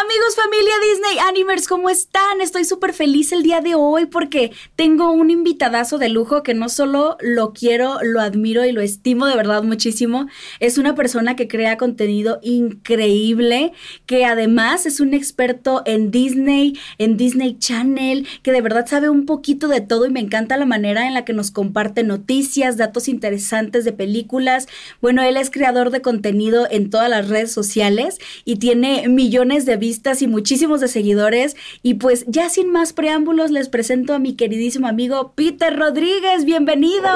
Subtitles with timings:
[0.00, 2.40] Amigos, familia Disney Animers, ¿cómo están?
[2.40, 6.68] Estoy súper feliz el día de hoy porque tengo un invitadazo de lujo que no
[6.68, 10.28] solo lo quiero, lo admiro y lo estimo de verdad muchísimo.
[10.60, 13.72] Es una persona que crea contenido increíble,
[14.06, 19.26] que además es un experto en Disney, en Disney Channel, que de verdad sabe un
[19.26, 23.08] poquito de todo y me encanta la manera en la que nos comparte noticias, datos
[23.08, 24.68] interesantes de películas.
[25.00, 29.87] Bueno, él es creador de contenido en todas las redes sociales y tiene millones de
[29.88, 31.56] vistas y muchísimos de seguidores.
[31.82, 36.44] Y pues ya sin más preámbulos, les presento a mi queridísimo amigo Peter Rodríguez.
[36.44, 37.08] Bienvenido.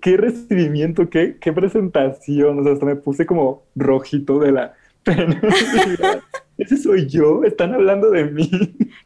[0.00, 2.58] ¿Qué, recibimiento, qué, qué presentación.
[2.58, 4.72] O sea, hasta me puse como rojito de la
[5.02, 5.42] pena.
[6.56, 8.50] Ese soy yo, están hablando de mí.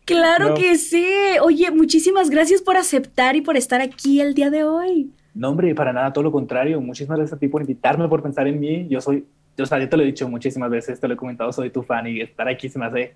[0.04, 1.08] Claro que sí.
[1.42, 5.10] Oye, muchísimas gracias por aceptar y por estar aquí el día de hoy.
[5.34, 6.80] No, hombre, para nada, todo lo contrario.
[6.80, 8.86] Muchísimas gracias a ti por invitarme, por pensar en mí.
[8.88, 9.24] Yo soy
[9.58, 11.82] o sea, yo te lo he dicho muchísimas veces, te lo he comentado, soy tu
[11.82, 13.14] fan y estar aquí se me hace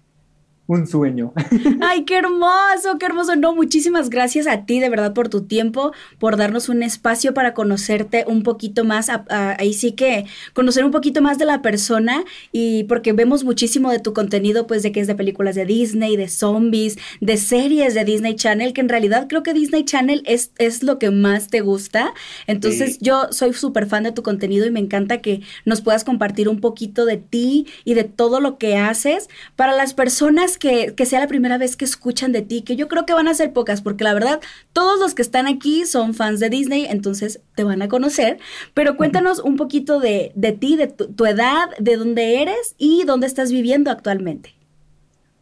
[0.69, 1.33] un sueño.
[1.81, 3.35] Ay, qué hermoso, qué hermoso.
[3.37, 7.55] No, muchísimas gracias a ti de verdad por tu tiempo, por darnos un espacio para
[7.55, 12.85] conocerte un poquito más, ahí sí que conocer un poquito más de la persona y
[12.85, 16.29] porque vemos muchísimo de tu contenido, pues de que es de películas de Disney, de
[16.29, 20.83] zombies, de series de Disney Channel, que en realidad creo que Disney Channel es, es
[20.83, 22.13] lo que más te gusta.
[22.47, 26.47] Entonces yo soy súper fan de tu contenido y me encanta que nos puedas compartir
[26.51, 31.21] un poquito de ti y de todo lo que haces para las personas que, sea
[31.21, 33.83] la primera vez que escuchan de ti, que yo creo que van a ser pocas,
[33.83, 34.41] porque la verdad,
[34.73, 38.39] todos los que están aquí son fans de Disney, entonces te van a conocer.
[38.75, 43.51] Pero cuéntanos un poquito de, ti, de tu, edad, de dónde eres y dónde estás
[43.53, 44.55] viviendo actualmente.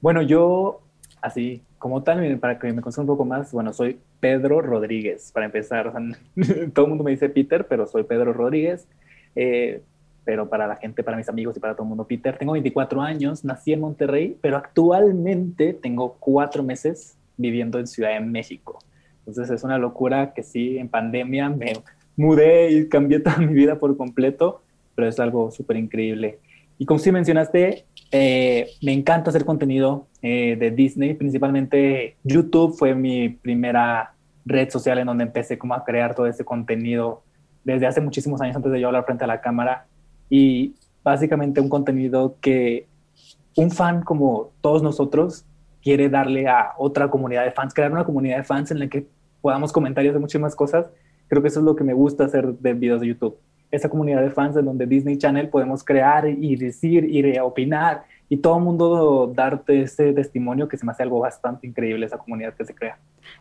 [0.00, 0.82] Bueno, yo,
[1.20, 5.46] así como tal, para que me conozcan un poco más, bueno, soy Pedro Rodríguez, para
[5.46, 5.92] empezar.
[6.74, 8.86] todo el mundo me dice Peter, pero soy Pedro Rodríguez.
[9.34, 9.82] Eh,
[10.26, 12.36] pero para la gente, para mis amigos y para todo el mundo, Peter.
[12.36, 18.20] Tengo 24 años, nací en Monterrey, pero actualmente tengo cuatro meses viviendo en Ciudad de
[18.20, 18.80] México.
[19.20, 21.74] Entonces es una locura que sí, en pandemia me
[22.16, 24.62] mudé y cambié toda mi vida por completo,
[24.96, 26.40] pero es algo súper increíble.
[26.76, 32.96] Y como sí mencionaste, eh, me encanta hacer contenido eh, de Disney, principalmente YouTube fue
[32.96, 34.12] mi primera
[34.44, 37.22] red social en donde empecé como a crear todo ese contenido
[37.62, 39.86] desde hace muchísimos años antes de yo hablar frente a la cámara
[40.28, 42.86] y básicamente un contenido que
[43.56, 45.44] un fan como todos nosotros
[45.82, 49.06] quiere darle a otra comunidad de fans, crear una comunidad de fans en la que
[49.40, 50.86] podamos comentarios de muchísimas cosas.
[51.28, 53.38] Creo que eso es lo que me gusta hacer de videos de YouTube.
[53.70, 58.38] Esa comunidad de fans en donde Disney Channel podemos crear y decir y opinar y
[58.38, 62.54] todo el mundo darte ese testimonio que se me hace algo bastante increíble esa comunidad
[62.54, 62.98] que se crea.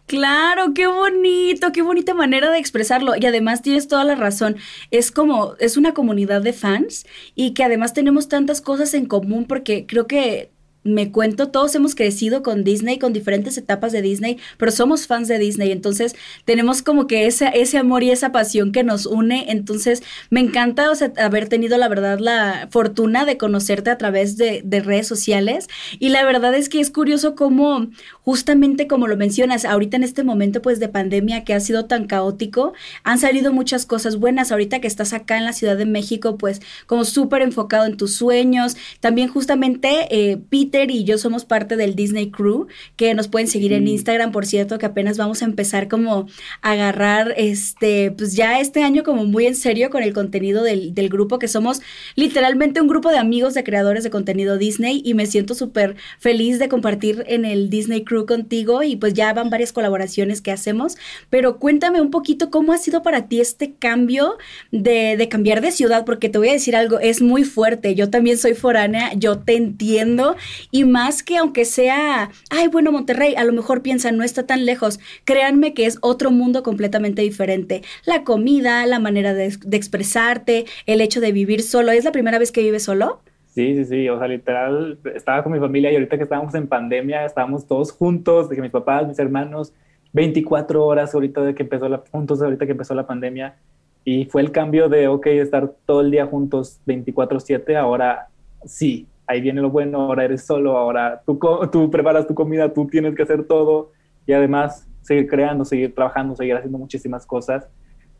[0.07, 3.13] Claro, qué bonito, qué bonita manera de expresarlo.
[3.15, 4.57] Y además tienes toda la razón.
[4.91, 9.45] Es como, es una comunidad de fans y que además tenemos tantas cosas en común
[9.45, 10.51] porque creo que
[10.85, 15.27] me cuento, todos hemos crecido con Disney, con diferentes etapas de Disney, pero somos fans
[15.27, 16.15] de Disney, entonces
[16.45, 20.87] tenemos como que ese, ese amor y esa pasión que nos une, entonces me encanta
[21.17, 26.09] haber tenido la verdad la fortuna de conocerte a través de, de redes sociales y
[26.09, 27.87] la verdad es que es curioso cómo
[28.21, 32.05] justamente como lo mencionas, ahorita en este momento pues de pandemia que ha sido tan
[32.05, 36.37] caótico, han salido muchas cosas buenas, ahorita que estás acá en la Ciudad de México
[36.37, 40.37] pues como súper enfocado en tus sueños, también justamente eh,
[40.83, 44.77] y yo somos parte del Disney Crew, que nos pueden seguir en Instagram, por cierto,
[44.77, 46.27] que apenas vamos a empezar como
[46.61, 50.93] a agarrar, este, pues ya este año como muy en serio con el contenido del,
[50.93, 51.81] del grupo, que somos
[52.15, 56.59] literalmente un grupo de amigos de creadores de contenido Disney y me siento súper feliz
[56.59, 60.97] de compartir en el Disney Crew contigo y pues ya van varias colaboraciones que hacemos,
[61.29, 64.37] pero cuéntame un poquito cómo ha sido para ti este cambio
[64.71, 68.09] de, de cambiar de ciudad, porque te voy a decir algo, es muy fuerte, yo
[68.09, 70.35] también soy foránea, yo te entiendo
[70.71, 74.65] y más que aunque sea, ay, bueno, Monterrey, a lo mejor piensan, no está tan
[74.65, 77.81] lejos, créanme que es otro mundo completamente diferente.
[78.05, 81.91] La comida, la manera de, expresarte, el hecho de vivir solo.
[81.91, 83.21] ¿Es la primera vez que vives solo?
[83.47, 86.67] Sí, sí, sí, o sea, literal, estaba con mi familia y ahorita que estábamos en
[86.67, 89.73] pandemia, estábamos todos juntos, de que mis papás, mis hermanos,
[90.11, 93.55] 24 horas ahorita de que empezó la, juntos ahorita que empezó la pandemia,
[94.03, 98.27] y fue el cambio de, ok, estar todo el día juntos 24/7, ahora
[98.65, 101.39] sí, ahí viene lo bueno, ahora eres solo, ahora tú,
[101.71, 103.91] tú preparas tu comida, tú tienes que hacer todo.
[104.27, 107.67] Y además seguir creando, seguir trabajando, seguir haciendo muchísimas cosas.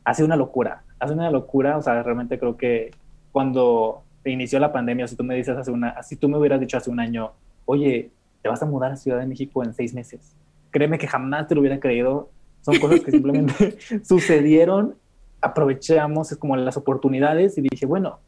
[0.04, 2.92] Ha sido una locura, ha sido una locura, o sea, realmente creo que
[3.32, 6.78] cuando inició la pandemia, si tú me dices hace una, si tú me hubieras dicho
[6.78, 7.32] hace un año,
[7.66, 8.12] oye,
[8.42, 10.36] te vas a mudar a Ciudad de México en seis meses,
[10.72, 12.30] créeme que jamás te lo hubiera creído,
[12.62, 14.96] son cosas que simplemente sucedieron,
[15.42, 18.20] aprovechamos como las oportunidades y dije, bueno,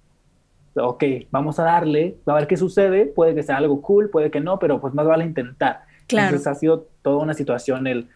[0.77, 4.39] ok, vamos a darle, a ver qué sucede, puede que sea algo cool, puede que
[4.39, 5.81] no, pero pues más vale intentar.
[6.07, 6.27] Claro.
[6.27, 8.07] Entonces ha sido toda una situación el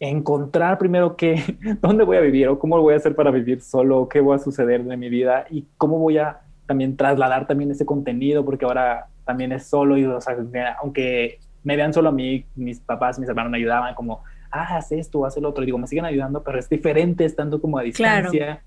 [0.00, 1.42] encontrar primero qué,
[1.82, 4.38] dónde voy a vivir o cómo voy a hacer para vivir solo, qué va a
[4.38, 9.06] suceder de mi vida y cómo voy a también trasladar también ese contenido, porque ahora
[9.24, 10.36] también es solo y, o sea,
[10.80, 14.92] aunque me vean solo a mí, mis papás, mis hermanos me ayudaban como, ah, haz
[14.92, 17.82] esto, haz el otro, y digo, me siguen ayudando, pero es diferente estando como a
[17.82, 18.62] distancia.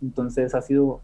[0.00, 1.00] Entonces ha sido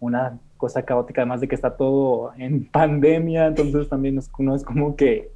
[0.00, 4.96] una cosa caótica, además de que está todo en pandemia, entonces también no es como
[4.96, 5.30] que,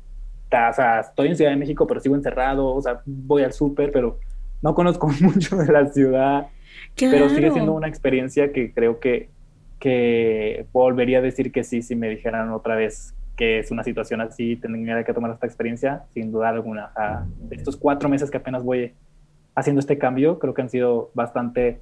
[0.46, 3.92] o sea, estoy en Ciudad de México, pero sigo encerrado, o sea, voy al súper,
[3.92, 4.18] pero
[4.62, 6.48] no conozco mucho de la ciudad,
[6.96, 9.30] pero sigue siendo una experiencia que creo que,
[9.78, 14.20] que volvería a decir que sí, si me dijeran otra vez que es una situación
[14.20, 16.90] así, tendría que tomar esta experiencia, sin duda alguna.
[17.50, 18.92] estos cuatro meses que apenas voy
[19.54, 21.80] haciendo este cambio, creo que han sido bastante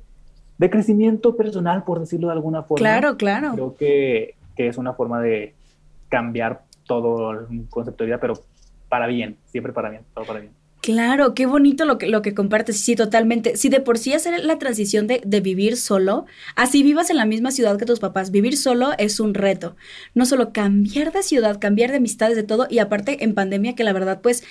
[0.58, 2.78] de crecimiento personal, por decirlo de alguna forma.
[2.78, 3.52] Claro, claro.
[3.52, 5.54] Creo que, que es una forma de
[6.08, 8.34] cambiar todo el concepto de vida, pero
[8.88, 10.52] para bien, siempre para bien, todo para bien.
[10.80, 13.56] Claro, qué bonito lo que, lo que compartes, sí, totalmente.
[13.56, 16.24] Si de por sí hacer la transición de, de, vivir solo,
[16.54, 19.76] así vivas en la misma ciudad que tus papás, vivir solo es un reto.
[20.14, 23.84] No solo cambiar de ciudad, cambiar de amistades, de todo, y aparte en pandemia que
[23.84, 24.44] la verdad pues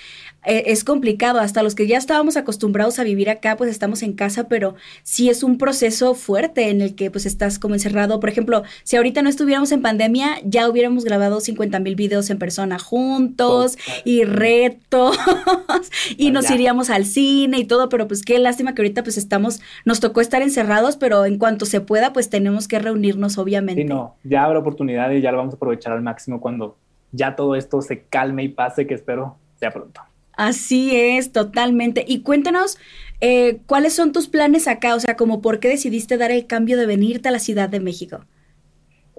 [0.48, 1.40] eh, es complicado.
[1.40, 5.28] Hasta los que ya estábamos acostumbrados a vivir acá, pues estamos en casa, pero sí
[5.28, 8.18] es un proceso fuerte en el que pues estás como encerrado.
[8.18, 12.38] Por ejemplo, si ahorita no estuviéramos en pandemia, ya hubiéramos grabado 50 mil videos en
[12.38, 15.18] persona juntos y retos
[16.16, 19.60] y nos iríamos al cine y todo, pero pues qué lástima que ahorita pues estamos,
[19.84, 23.82] nos tocó estar encerrados, pero en cuanto se pueda, pues tenemos que reunirnos, obviamente.
[23.82, 26.78] Sí, no, ya habrá oportunidad y ya lo vamos a aprovechar al máximo cuando
[27.12, 30.07] ya todo esto se calme y pase, que espero sea pronto.
[30.38, 32.04] Así es, totalmente.
[32.06, 32.78] Y cuéntanos,
[33.20, 34.94] eh, ¿cuáles son tus planes acá?
[34.94, 37.80] O sea, como por qué decidiste dar el cambio de venirte a la Ciudad de
[37.80, 38.20] México.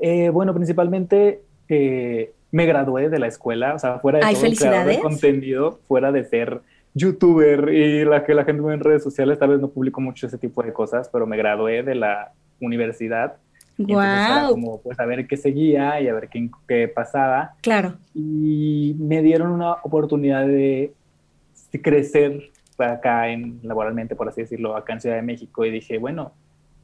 [0.01, 4.99] Eh, bueno, principalmente eh, me gradué de la escuela, o sea, fuera de todo de
[5.01, 6.61] contenido, fuera de ser
[6.93, 10.25] youtuber y la que la gente ve en redes sociales, tal vez no publico mucho
[10.25, 12.31] ese tipo de cosas, pero me gradué de la
[12.61, 13.35] universidad.
[13.77, 14.51] Wow.
[14.51, 17.55] como pues a ver qué seguía y a ver qué, qué pasaba.
[17.61, 17.95] Claro.
[18.13, 20.93] Y me dieron una oportunidad de
[21.71, 26.33] crecer acá en, laboralmente, por así decirlo, acá en Ciudad de México y dije, bueno,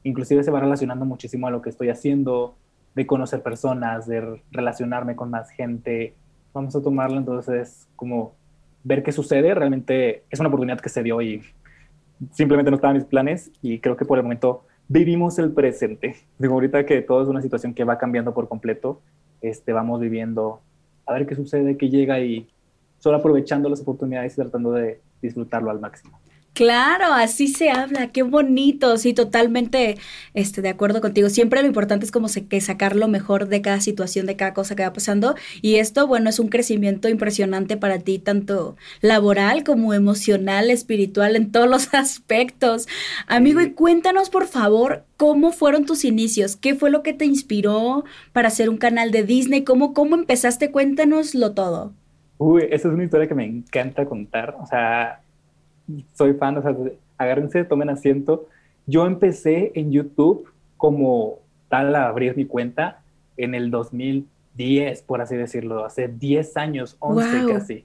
[0.02, 2.56] inclusive se va relacionando muchísimo a lo que estoy haciendo,
[2.94, 6.14] de conocer personas, de relacionarme con más gente.
[6.54, 8.34] Vamos a tomarlo entonces como
[8.84, 9.54] ver qué sucede.
[9.54, 11.42] Realmente es una oportunidad que se dio y
[12.32, 16.16] simplemente no estaba en mis planes y creo que por el momento vivimos el presente.
[16.38, 19.02] Digo, ahorita que todo es una situación que va cambiando por completo,
[19.42, 20.62] este, vamos viviendo
[21.04, 22.48] a ver qué sucede, qué llega y
[23.06, 26.18] solo aprovechando las oportunidades y tratando de disfrutarlo al máximo.
[26.54, 29.96] Claro, así se habla, qué bonito, sí, totalmente
[30.34, 31.28] este, de acuerdo contigo.
[31.28, 34.74] Siempre lo importante es como que sacar lo mejor de cada situación, de cada cosa
[34.74, 35.36] que va pasando.
[35.62, 41.52] Y esto, bueno, es un crecimiento impresionante para ti, tanto laboral como emocional, espiritual, en
[41.52, 42.88] todos los aspectos.
[43.28, 48.04] Amigo, y cuéntanos, por favor, cómo fueron tus inicios, qué fue lo que te inspiró
[48.32, 51.92] para hacer un canal de Disney, cómo, cómo empezaste, cuéntanoslo todo.
[52.38, 54.56] Uy, esa es una historia que me encanta contar.
[54.60, 55.20] O sea,
[56.14, 56.76] soy fan, o sea,
[57.16, 58.46] agárrense, tomen asiento.
[58.86, 61.38] Yo empecé en YouTube como
[61.68, 63.00] tal a abrir mi cuenta
[63.36, 67.84] en el 2010, por así decirlo, hace 10 años, 11 casi.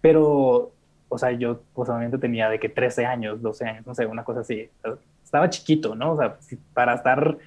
[0.00, 0.72] Pero,
[1.08, 4.40] o sea, yo posiblemente tenía de que 13 años, 12 años, no sé, una cosa
[4.40, 4.68] así.
[5.24, 6.12] Estaba chiquito, ¿no?
[6.12, 6.36] O sea,
[6.74, 7.38] para estar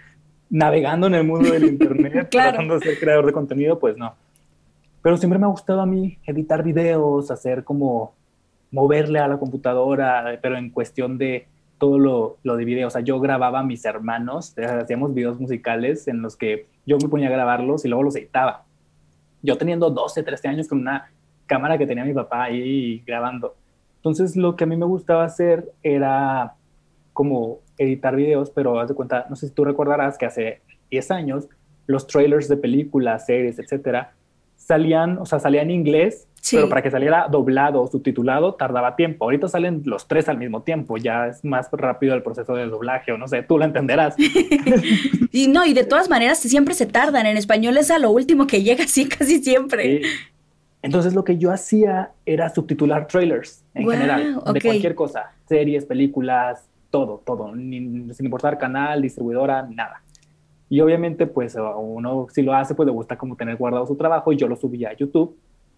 [0.50, 4.16] navegando en el mundo del Internet, tratando de ser creador de contenido, pues no.
[5.02, 8.14] Pero siempre me ha gustado a mí editar videos, hacer como
[8.72, 12.00] moverle a la computadora, pero en cuestión de todo
[12.44, 12.88] lo, de video.
[12.88, 17.10] O sea, yo grababa a mis hermanos, hacíamos videos musicales en los que yo me
[17.10, 18.66] ponía a grabarlos y luego los editaba.
[19.42, 21.12] Yo teniendo 12, 13 años con una
[21.46, 23.56] cámara que tenía mi papá ahí grabando.
[23.98, 26.56] Entonces, lo que a mí me gustaba hacer era
[27.14, 30.62] como editar videos, pero haz de cuenta, no sé si tú recordarás que hace
[30.92, 31.48] 10 años
[31.86, 34.14] los trailers de películas, series, etcétera,
[34.68, 39.26] salían, o sea, salían en inglés, pero para que saliera doblado o subtitulado tardaba tiempo.
[39.26, 43.14] Ahorita salen los tres al mismo tiempo, ya es más rápido el proceso de doblaje
[43.14, 44.16] o no sé, tú lo entenderás.
[45.32, 48.46] y no, y de todas maneras siempre se tardan, en español es a lo último
[48.46, 50.02] que llega, así casi siempre.
[50.82, 56.68] Entonces lo que yo hacía era subtitular trailers en general, de cualquier cosa, series, películas,
[56.90, 60.02] todo, todo, sin importar canal, distribuidora, nada.
[60.70, 64.32] Y obviamente, pues uno si lo hace, pues le gusta como tener guardado su trabajo
[64.34, 65.36] y yo lo subía a YouTube,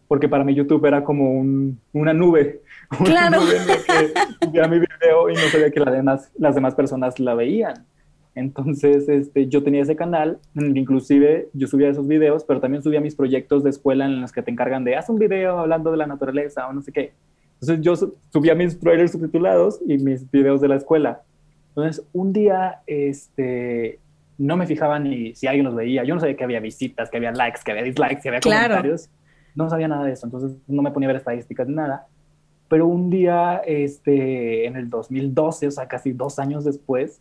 [0.08, 2.62] porque para mí YouTube era como un, una nube.
[3.04, 3.40] Claro.
[3.42, 6.56] Una nube en la que subía mi video y no sabía que las demás, las
[6.56, 7.86] demás personas la veían.
[8.36, 13.16] Entonces, este, yo tenía ese canal, inclusive yo subía esos videos, pero también subía mis
[13.16, 16.08] proyectos de escuela en los que te encargan de, haz un video hablando de la
[16.08, 17.12] naturaleza o no sé qué.
[17.60, 17.96] Entonces yo
[18.32, 21.22] subía mis trailers subtitulados y mis videos de la escuela.
[21.70, 24.00] Entonces, un día, este,
[24.40, 26.04] no me fijaba ni si alguien los veía.
[26.06, 29.10] Yo no sabía que había visitas, que había likes, que había dislikes, que había comentarios.
[29.54, 32.08] No sabía nada de eso, entonces no me ponía a ver estadísticas ni nada.
[32.70, 37.20] Pero un día, este, en el 2012, o sea, casi dos años después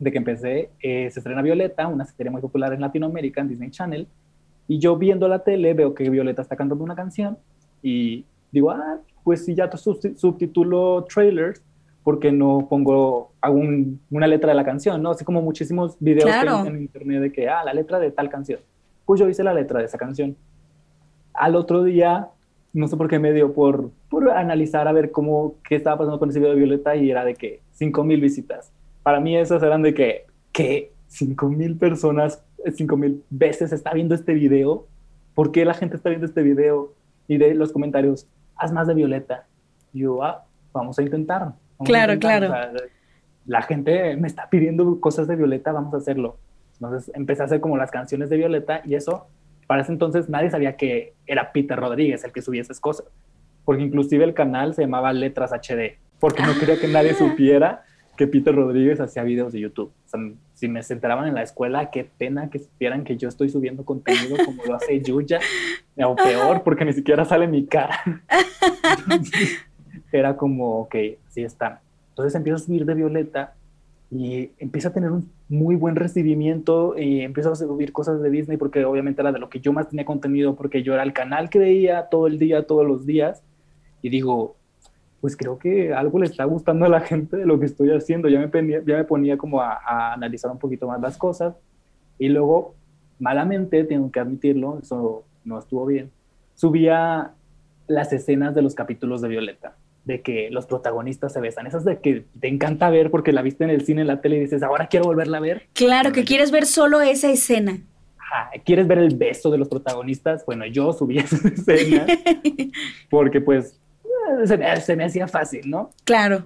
[0.00, 3.70] de que empecé, eh, se estrena Violeta, una serie muy popular en Latinoamérica, en Disney
[3.70, 4.08] Channel.
[4.66, 7.38] Y yo viendo la tele veo que Violeta está cantando una canción
[7.82, 11.62] y digo, ah, pues si ya subtitulo trailers,
[12.02, 13.60] porque no pongo hago
[14.10, 15.10] una letra de la canción, ¿no?
[15.10, 16.30] Así como muchísimos videos
[16.66, 18.60] en internet de que, ah, la letra de tal canción.
[19.04, 20.36] Pues yo hice la letra de esa canción.
[21.34, 22.28] Al otro día,
[22.72, 26.18] no sé por qué me dio por, por analizar a ver cómo, qué estaba pasando
[26.18, 28.72] con ese video de Violeta y era de que 5 mil visitas.
[29.02, 34.14] Para mí esas eran de que, que 5 mil personas, 5 mil veces está viendo
[34.14, 34.86] este video.
[35.34, 36.94] ¿Por qué la gente está viendo este video?
[37.28, 39.46] Y de los comentarios, haz más de Violeta.
[39.92, 42.52] Y yo, ah, vamos a intentar claro, claro.
[43.46, 46.38] la gente me está pidiendo cosas de Violeta, vamos a hacerlo.
[46.74, 49.26] Entonces empecé a hacer como las canciones de Violeta y eso,
[49.66, 53.06] para ese entonces nadie sabía que era Peter Rodríguez el que subía esas cosas,
[53.64, 57.18] porque inclusive el canal se llamaba Letras HD, porque no quería que nadie ah.
[57.18, 57.84] supiera
[58.16, 59.92] que Peter Rodríguez hacía videos de YouTube.
[60.04, 60.20] O sea,
[60.54, 64.36] si me enteraban en la escuela, qué pena que supieran que yo estoy subiendo contenido
[64.44, 65.40] como lo hace Yuya,
[66.04, 68.00] o peor, porque ni siquiera sale mi cara.
[70.12, 70.94] era como, ok,
[71.32, 71.80] así está.
[72.10, 73.54] Entonces empiezo a subir de Violeta
[74.10, 78.58] y empieza a tener un muy buen recibimiento y empiezo a subir cosas de Disney
[78.58, 81.48] porque obviamente era de lo que yo más tenía contenido porque yo era el canal
[81.48, 83.42] que veía todo el día, todos los días
[84.02, 84.56] y digo,
[85.22, 88.28] pues creo que algo le está gustando a la gente de lo que estoy haciendo.
[88.28, 91.54] Ya me, ponía, ya me ponía como a, a analizar un poquito más las cosas
[92.18, 92.74] y luego,
[93.18, 96.10] malamente, tengo que admitirlo, eso no estuvo bien,
[96.54, 97.32] subía
[97.86, 101.66] las escenas de los capítulos de Violeta de que los protagonistas se besan.
[101.66, 104.36] Esas de que te encanta ver porque la viste en el cine, en la tele
[104.36, 105.68] y dices, ahora quiero volverla a ver.
[105.74, 107.80] Claro, que quieres ver solo esa escena.
[108.64, 110.44] ¿Quieres ver el beso de los protagonistas?
[110.46, 112.06] Bueno, yo subí esa escena
[113.10, 113.78] porque pues
[114.46, 115.90] se me, hacía fácil, ¿no?
[116.04, 116.44] Claro.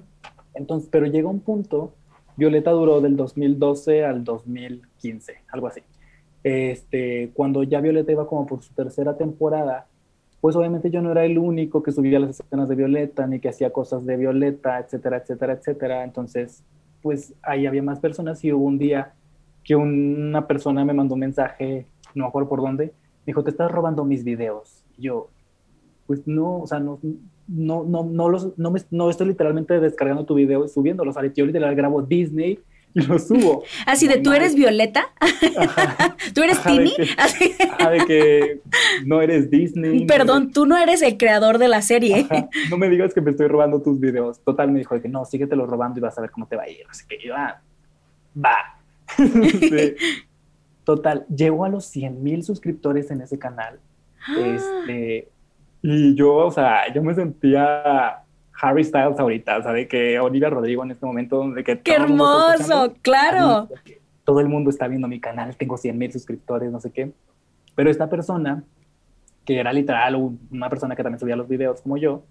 [0.54, 1.94] Entonces, pero llega un punto,
[2.36, 5.82] Violeta duró del 2012 al 2015, algo así.
[6.42, 9.86] Este, cuando ya Violeta iba como por su tercera temporada,
[10.40, 13.48] pues obviamente yo no era el único que subía las escenas de Violeta, ni que
[13.48, 16.04] hacía cosas de Violeta, etcétera, etcétera, etcétera.
[16.04, 16.62] Entonces,
[17.02, 19.14] pues ahí había más personas y hubo un día
[19.64, 22.92] que una persona me mandó un mensaje, no me acuerdo por dónde,
[23.26, 24.84] dijo, te estás robando mis videos.
[24.96, 25.28] Y yo,
[26.06, 27.00] pues no, o sea, no,
[27.48, 31.16] no, no, no, los, no, me, no estoy literalmente descargando tu video y subiéndolos.
[31.34, 32.60] Yo literal grabo Disney
[32.96, 33.62] y lo subo.
[33.86, 35.12] Así de, ¿tú eres Violeta?
[36.34, 36.92] ¿Tú eres Timmy?
[36.96, 38.60] De, que
[39.04, 40.06] no eres Disney.
[40.06, 42.26] Perdón, tú no eres el creador de la serie.
[42.70, 44.40] No me digas que me estoy robando tus videos.
[44.40, 46.64] Total, me dijo de que no, síguetelo robando y vas a ver cómo te va
[46.64, 46.84] a ir.
[46.90, 47.60] Así que yo, ah,
[48.36, 48.78] va.
[50.84, 53.78] Total, llego a los 100 mil suscriptores en ese canal.
[54.36, 55.28] Este,
[55.82, 58.24] y yo, o sea, yo me sentía
[58.60, 61.80] Harry Styles ahorita, o sea, de que Olivia Rodrigo en este momento, de que...
[61.80, 62.94] ¡Qué hermoso!
[63.02, 63.68] ¡Claro!
[64.24, 67.12] Todo el mundo está viendo mi canal, tengo 100 mil suscriptores, no sé qué.
[67.74, 68.64] Pero esta persona,
[69.44, 70.16] que era literal
[70.50, 72.22] una persona que también subía los videos como yo,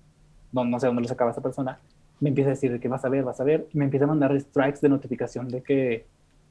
[0.51, 1.79] no, no sé dónde lo sacaba esa persona,
[2.20, 4.05] me empieza a decir de que vas a ver, vas a ver, y me empieza
[4.05, 6.05] a mandar strikes de notificación de que,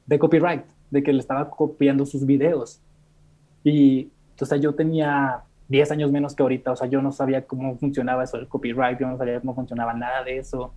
[0.05, 2.81] de copyright, de que le estaba copiando sus videos.
[3.63, 7.45] Y, o sea, yo tenía 10 años menos que ahorita, o sea, yo no sabía
[7.45, 10.73] cómo funcionaba eso del copyright, yo no sabía cómo funcionaba nada de eso.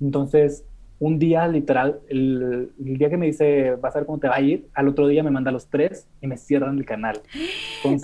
[0.00, 0.64] Entonces,
[0.98, 4.40] un día, literal, el, día que me dice, vas a ver cómo te va a
[4.40, 7.20] ir, al otro día me manda los tres y me cierran el canal.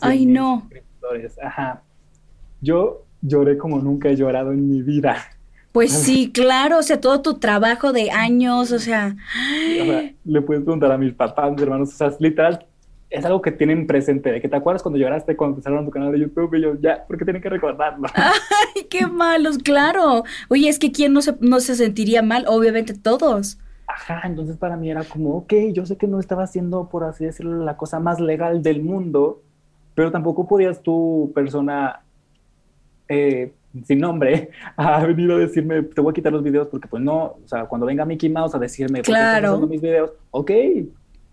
[0.02, 0.68] Ay, no.
[1.42, 1.82] Ajá.
[2.60, 5.16] Yo lloré como nunca he llorado en mi vida.
[5.72, 9.16] Pues sí, claro, o sea, todo tu trabajo de años, o sea...
[9.80, 12.66] O sea le puedes preguntar a mis papás, mis hermanos, o sea, literal,
[13.10, 16.12] es algo que tienen presente, de que te acuerdas cuando lloraste cuando empezaron tu canal
[16.12, 18.06] de YouTube y yo, ya, porque tienen que recordarlo.
[18.14, 20.22] Ay, qué malos, claro.
[20.48, 22.44] Oye, es que ¿quién no se, no se sentiría mal?
[22.46, 23.58] Obviamente todos.
[23.88, 27.24] Ajá, entonces para mí era como, ok, yo sé que no estaba haciendo, por así
[27.24, 29.42] decirlo, la cosa más legal del mundo,
[29.96, 32.02] pero tampoco podías tú, persona
[33.08, 33.52] eh,
[33.84, 37.38] sin nombre, a venir a decirme, te voy a quitar los videos porque pues no,
[37.44, 39.58] o sea, cuando venga Mickey Mouse a decirme, claro.
[39.66, 40.50] mis videos, ok,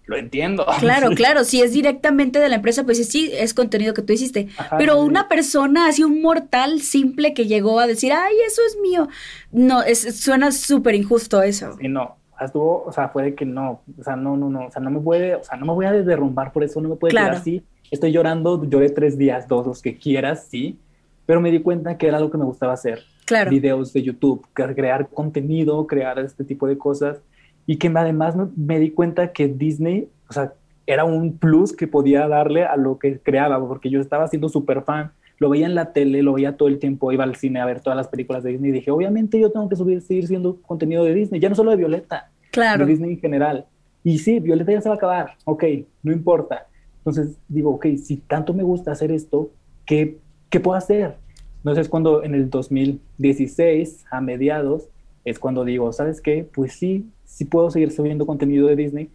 [0.07, 0.65] lo entiendo.
[0.79, 4.47] Claro, claro, si es directamente de la empresa, pues sí, es contenido que tú hiciste.
[4.77, 9.07] Pero una persona, así un mortal simple que llegó a decir, ay, eso es mío,
[9.51, 11.75] no, es, suena súper injusto eso.
[11.79, 12.15] Sí, no.
[12.39, 14.89] estuvo, o sea, fue de que no, o sea, no, no, no, o sea, no
[14.89, 17.31] me puede, o sea, no me voy a derrumbar por eso, no me puede quedar
[17.31, 17.63] así.
[17.91, 20.79] Estoy llorando, lloré tres días, dos, los que quieras, sí,
[21.25, 23.03] pero me di cuenta que era algo que me gustaba hacer.
[23.25, 23.51] Claro.
[23.51, 27.21] Videos de YouTube, crear contenido, crear este tipo de cosas.
[27.67, 30.53] Y que además me, di cuenta que Disney, o sea,
[30.87, 34.81] era un plus que podía darle a lo que creaba, porque yo estaba siendo súper
[34.81, 37.65] fan, lo veía en la tele, lo veía todo el tiempo, iba al cine a
[37.65, 40.61] ver todas las películas de Disney y dije, obviamente yo tengo que subir, seguir siendo
[40.61, 42.85] contenido de Disney, ya no solo de Violeta, claro.
[42.85, 43.65] de Disney en general.
[44.03, 45.63] Y sí, Violeta ya se va a acabar, ok,
[46.03, 46.67] no importa.
[46.99, 49.51] Entonces digo, ok, si tanto me gusta hacer esto,
[49.85, 50.17] ¿qué,
[50.49, 51.15] qué puedo hacer?
[51.57, 54.87] Entonces cuando en el 2016, a mediados,
[55.25, 56.47] es cuando digo, ¿sabes qué?
[56.53, 59.11] Pues sí, sí puedo seguir subiendo contenido de Disney,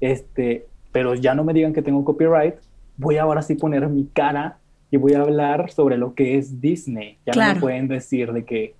[0.00, 2.56] este, pero ya no me digan que tengo copyright,
[2.98, 4.58] voy ahora sí poner mi cara
[4.90, 7.18] y voy a hablar sobre lo que es Disney.
[7.24, 8.74] Ya no me pueden decir de que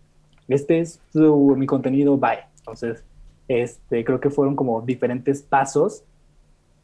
[0.49, 2.41] este es mi contenido, bye.
[2.59, 3.03] Entonces,
[3.49, 6.05] este, creo que fueron como diferentes pasos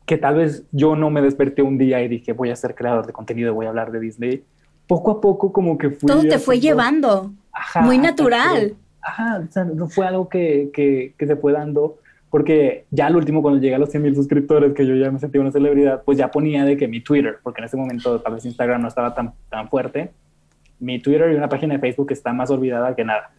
[0.06, 3.06] que tal vez yo no me desperté un día y dije voy a ser creador
[3.06, 4.44] de contenido, voy a hablar de Disney.
[4.86, 6.08] Poco a poco como que fui...
[6.08, 7.32] Todo te fue llevando.
[7.82, 8.74] Muy natural.
[9.02, 11.98] Ajá, o sea, no fue algo que, que, que se fue dando
[12.30, 15.18] porque ya al último cuando llegué a los 100 mil suscriptores, que yo ya me
[15.18, 18.34] sentía una celebridad, pues ya ponía de que mi Twitter, porque en ese momento tal
[18.34, 20.12] vez Instagram no estaba tan, tan fuerte,
[20.78, 23.32] mi Twitter y una página de Facebook está más olvidada que nada.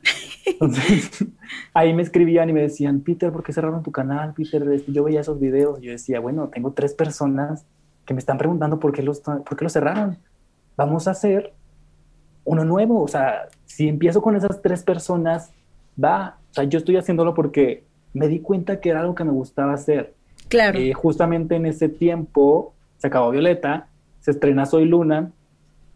[0.45, 1.25] Entonces,
[1.73, 4.33] ahí me escribían y me decían, Peter, ¿por qué cerraron tu canal?
[4.33, 5.79] Peter, yo veía esos videos.
[5.81, 7.65] Y yo decía, bueno, tengo tres personas
[8.05, 10.17] que me están preguntando por qué los, por qué los cerraron.
[10.77, 11.53] Vamos a hacer
[12.43, 13.01] uno nuevo.
[13.01, 15.51] O sea, si empiezo con esas tres personas,
[16.01, 16.37] va.
[16.51, 19.73] O sea, yo estoy haciéndolo porque me di cuenta que era algo que me gustaba
[19.73, 20.13] hacer.
[20.49, 20.77] Claro.
[20.77, 23.87] Eh, justamente en ese tiempo se acabó Violeta,
[24.19, 25.31] se estrena Soy Luna,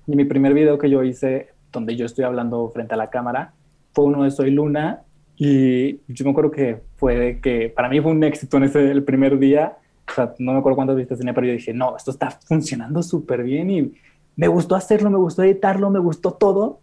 [0.08, 3.53] y mi primer video que yo hice, donde yo estoy hablando frente a la cámara,
[3.94, 5.01] fue uno de Soy Luna,
[5.36, 9.03] y yo me acuerdo que fue que para mí fue un éxito en ese el
[9.03, 9.77] primer día.
[10.08, 13.03] O sea, no me acuerdo cuántas vistas tenía, pero yo dije, no, esto está funcionando
[13.03, 13.91] súper bien y
[14.38, 16.79] me gustó hacerlo, me gustó editarlo, me gustó todo.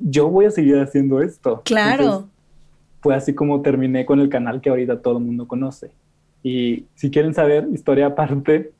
[0.00, 1.62] Yo voy a seguir haciendo esto.
[1.64, 2.28] Claro
[3.00, 5.90] fue así como terminé con el canal que ahorita todo el mundo conoce.
[6.42, 8.72] Y si quieren saber historia aparte,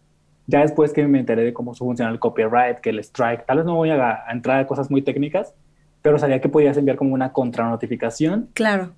[0.46, 3.66] ya después que me enteré de cómo funciona el copyright, que el strike, tal vez
[3.66, 5.54] no voy a, entrar a cosas muy técnicas,
[6.02, 8.48] pero sabía que podías enviar como una contranotificación.
[8.54, 8.92] Claro.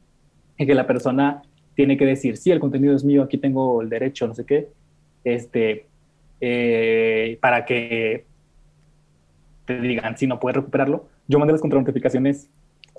[0.56, 1.42] Y que la persona
[1.74, 4.68] tiene que decir, sí, el contenido es mío, aquí tengo el derecho, no sé qué,
[5.24, 5.86] este,
[6.40, 8.24] eh, para que
[9.64, 11.06] te digan si no puedes recuperarlo.
[11.30, 12.48] Yo mandé las contranotificaciones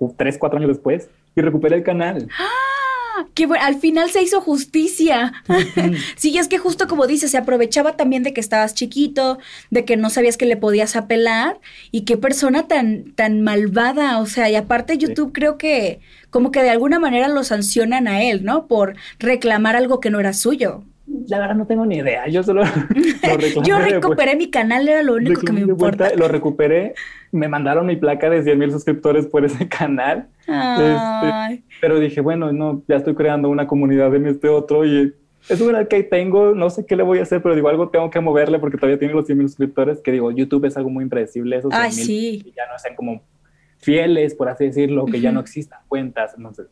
[0.09, 2.27] tres, cuatro años después y recuperé el canal.
[2.39, 3.27] ¡Ah!
[3.35, 5.33] Que al final se hizo justicia.
[6.15, 9.37] sí, es que justo como dices, se aprovechaba también de que estabas chiquito,
[9.69, 11.59] de que no sabías que le podías apelar
[11.91, 14.19] y qué persona tan, tan malvada.
[14.19, 15.99] O sea, y aparte YouTube creo que
[16.31, 18.65] como que de alguna manera lo sancionan a él, ¿no?
[18.65, 20.83] Por reclamar algo que no era suyo.
[21.27, 22.27] La verdad no tengo ni idea.
[22.27, 22.63] Yo solo
[23.23, 26.15] lo Yo recuperé mi canal, era lo único que me importa.
[26.15, 26.93] lo recuperé,
[27.31, 30.27] me mandaron mi placa de 100 mil suscriptores por ese canal.
[30.39, 35.13] Este, pero dije, bueno, no, ya estoy creando una comunidad en este otro y
[35.49, 37.89] es un canal que tengo, no sé qué le voy a hacer, pero digo, algo
[37.89, 40.89] tengo que moverle porque todavía tiene los 100 mil suscriptores, que digo, YouTube es algo
[40.89, 42.53] muy impredecible, esos Ay, sí.
[42.55, 43.23] ya no sean como
[43.79, 46.67] fieles, por así decirlo, que ya no existan cuentas, entonces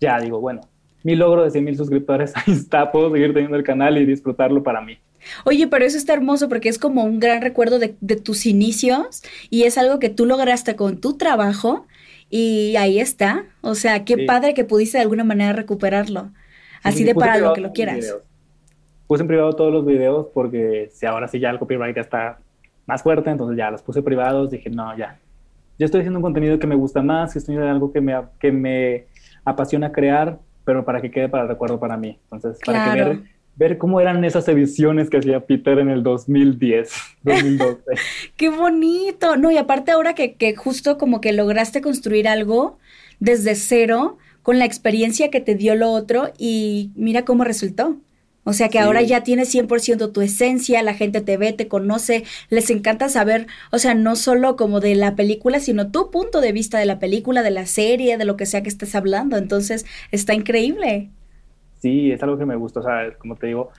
[0.00, 0.60] ya digo, bueno,
[1.04, 4.64] mi logro de 100 mil suscriptores, ahí está, puedo seguir teniendo el canal y disfrutarlo
[4.64, 4.98] para mí.
[5.44, 9.62] Oye, pero eso está hermoso porque es como un gran recuerdo de, tus inicios y
[9.62, 11.86] es algo que tú lograste con tu trabajo
[12.28, 13.44] y ahí está.
[13.62, 16.30] O sea, qué padre que pudiste de alguna manera recuperarlo.
[16.82, 18.16] Así de para lo que lo quieras.
[19.06, 22.38] Puse en privado todos los videos porque si ahora sí ya el copyright ya está
[22.86, 24.50] más fuerte, entonces ya los puse privados.
[24.50, 25.18] Dije, no, ya.
[25.78, 28.14] Yo estoy haciendo un contenido que me gusta más, que estoy haciendo algo que me,
[28.38, 29.06] que me
[29.44, 32.18] apasiona crear pero para que quede para el recuerdo para mí.
[32.30, 33.20] Entonces, para que ver,
[33.56, 37.82] ver cómo eran esas ediciones que hacía Peter en el 2010, 2012.
[38.36, 39.36] ¡Qué bonito!
[39.36, 42.78] No, y aparte ahora que, que justo como que lograste construir algo
[43.20, 47.96] desde cero, con la experiencia que te dio lo otro y mira cómo resultó.
[48.44, 52.24] O sea que ahora ya tienes 100% tu esencia, la gente te ve, te conoce,
[52.50, 56.52] les encanta saber, o sea, no solo como de la película, sino tu punto de
[56.52, 59.36] vista de la película, de la serie, de lo que sea que estés hablando.
[59.38, 61.10] Entonces, está increíble.
[61.80, 63.70] Sí, es algo que me gusta, o sea, como te digo,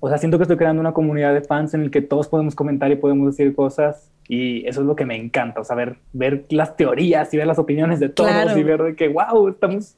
[0.00, 2.54] o sea, siento que estoy creando una comunidad de fans en el que todos podemos
[2.54, 5.96] comentar y podemos decir cosas y eso es lo que me encanta, o sea, ver,
[6.12, 9.96] ver las teorías y ver las opiniones de todos y ver de que, wow, estamos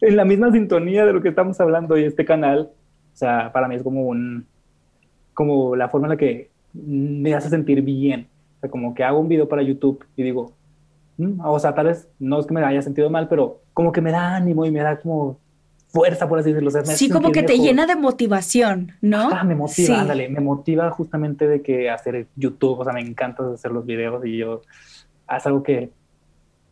[0.00, 2.70] en la misma sintonía de lo que estamos hablando y este canal
[3.18, 4.46] o sea, para mí es como un,
[5.34, 8.28] como la forma en la que me hace sentir bien.
[8.58, 10.52] O sea, como que hago un video para YouTube y digo,
[11.16, 14.00] mm", o sea, tal vez no es que me haya sentido mal, pero como que
[14.00, 15.36] me da ánimo y me da como,
[15.88, 16.70] fuerza, por así decirlo.
[16.84, 19.30] sí, como que te llena de motivación, ¿no?
[19.32, 23.42] Ah, me motiva, ándale, me motiva justamente de que hacer YouTube, o sea, me encanta
[23.52, 24.62] hacer los videos y yo,
[25.36, 25.90] es algo que,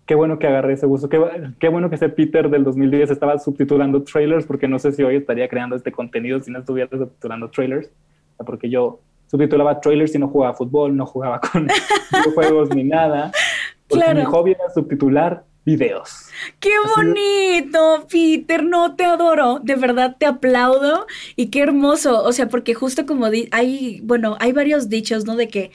[0.07, 1.21] qué bueno que agarré ese gusto, qué,
[1.59, 5.17] qué bueno que ese Peter del 2010 estaba subtitulando trailers, porque no sé si hoy
[5.17, 7.91] estaría creando este contenido si no estuviera subtitulando trailers,
[8.45, 11.69] porque yo subtitulaba trailers y no jugaba fútbol, no jugaba con
[12.35, 13.33] juegos ni nada.
[13.89, 14.21] Claro.
[14.21, 16.29] Mi hobby era subtitular videos.
[16.61, 18.65] ¡Qué bonito, Peter!
[18.65, 19.59] No, te adoro.
[19.63, 21.07] De verdad te aplaudo.
[21.35, 22.23] Y qué hermoso.
[22.23, 25.37] O sea, porque justo como hay, bueno, hay varios dichos, ¿no?
[25.37, 25.73] De que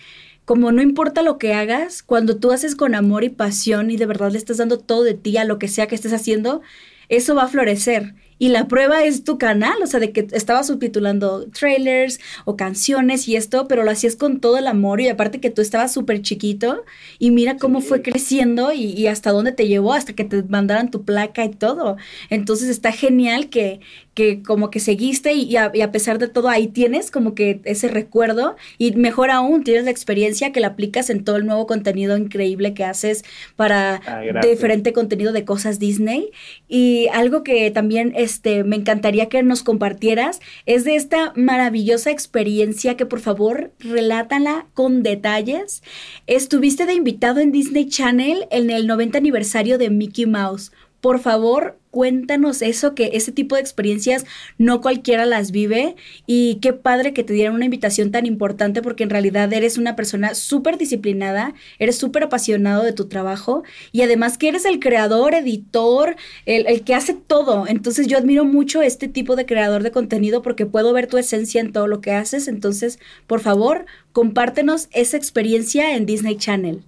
[0.51, 4.05] como no importa lo que hagas, cuando tú haces con amor y pasión y de
[4.05, 6.61] verdad le estás dando todo de ti a lo que sea que estés haciendo,
[7.07, 8.15] eso va a florecer.
[8.37, 13.29] Y la prueba es tu canal, o sea, de que estabas subtitulando trailers o canciones
[13.29, 16.21] y esto, pero lo hacías con todo el amor y aparte que tú estabas súper
[16.21, 16.83] chiquito
[17.17, 21.05] y mira cómo fue creciendo y, hasta dónde te llevó, hasta que te mandaran tu
[21.05, 21.95] placa y todo.
[22.29, 23.79] Entonces está genial que,
[24.13, 28.55] que como que seguiste y, a, pesar de todo ahí tienes como que ese recuerdo
[28.77, 32.73] y mejor aún tienes la experiencia que la aplicas en todo el nuevo contenido increíble
[32.73, 33.23] que haces
[33.55, 36.31] para ah, diferente contenido de cosas Disney
[36.67, 42.11] y algo que también es este, me encantaría que nos compartieras es de esta maravillosa
[42.11, 45.83] experiencia que por favor relátala con detalles.
[46.27, 50.71] Estuviste de invitado en Disney Channel en el 90 aniversario de Mickey Mouse.
[51.01, 54.25] Por favor, cuéntanos eso, que ese tipo de experiencias
[54.57, 59.03] no cualquiera las vive y qué padre que te dieran una invitación tan importante porque
[59.03, 64.37] en realidad eres una persona súper disciplinada, eres súper apasionado de tu trabajo y además
[64.37, 67.67] que eres el creador, editor, el, el, que hace todo.
[67.67, 71.59] Entonces yo admiro mucho este tipo de creador de contenido porque puedo ver tu esencia
[71.59, 72.47] en todo lo que haces.
[72.47, 76.83] Entonces, por favor, compártenos esa experiencia en Disney Channel.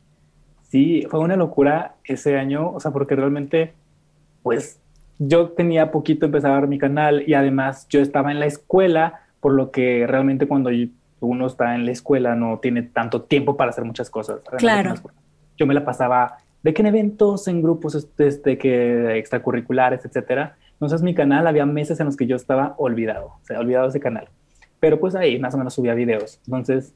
[0.69, 3.73] Sí, fue una locura ese año, o sea, porque realmente,
[4.41, 4.79] pues
[5.27, 9.71] yo tenía poquito empezar mi canal y además yo estaba en la escuela, por lo
[9.71, 10.69] que realmente cuando
[11.19, 14.41] uno está en la escuela no tiene tanto tiempo para hacer muchas cosas.
[14.57, 14.95] Claro.
[15.57, 20.55] Yo me la pasaba de que en eventos, en grupos este, este, que extracurriculares, etcétera.
[20.73, 23.99] Entonces mi canal había meses en los que yo estaba olvidado, o sea, olvidado ese
[23.99, 24.29] canal.
[24.79, 26.39] Pero pues ahí más o menos subía videos.
[26.45, 26.93] Entonces,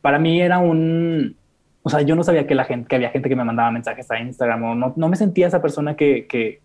[0.00, 1.36] para mí era un,
[1.82, 4.10] o sea, yo no sabía que la gente, que había gente que me mandaba mensajes
[4.10, 6.60] a Instagram o no, no me sentía esa persona que, que,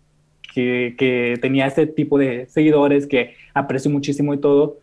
[0.52, 4.78] que, tenía este tipo de seguidores que aprecio muchísimo y todo.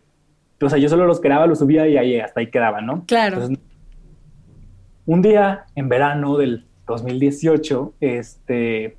[0.60, 3.04] O sea, yo solo los creaba, los subía y ahí hasta ahí quedaban, ¿no?
[3.06, 3.48] Claro.
[5.04, 8.96] un día en verano del 2018, este,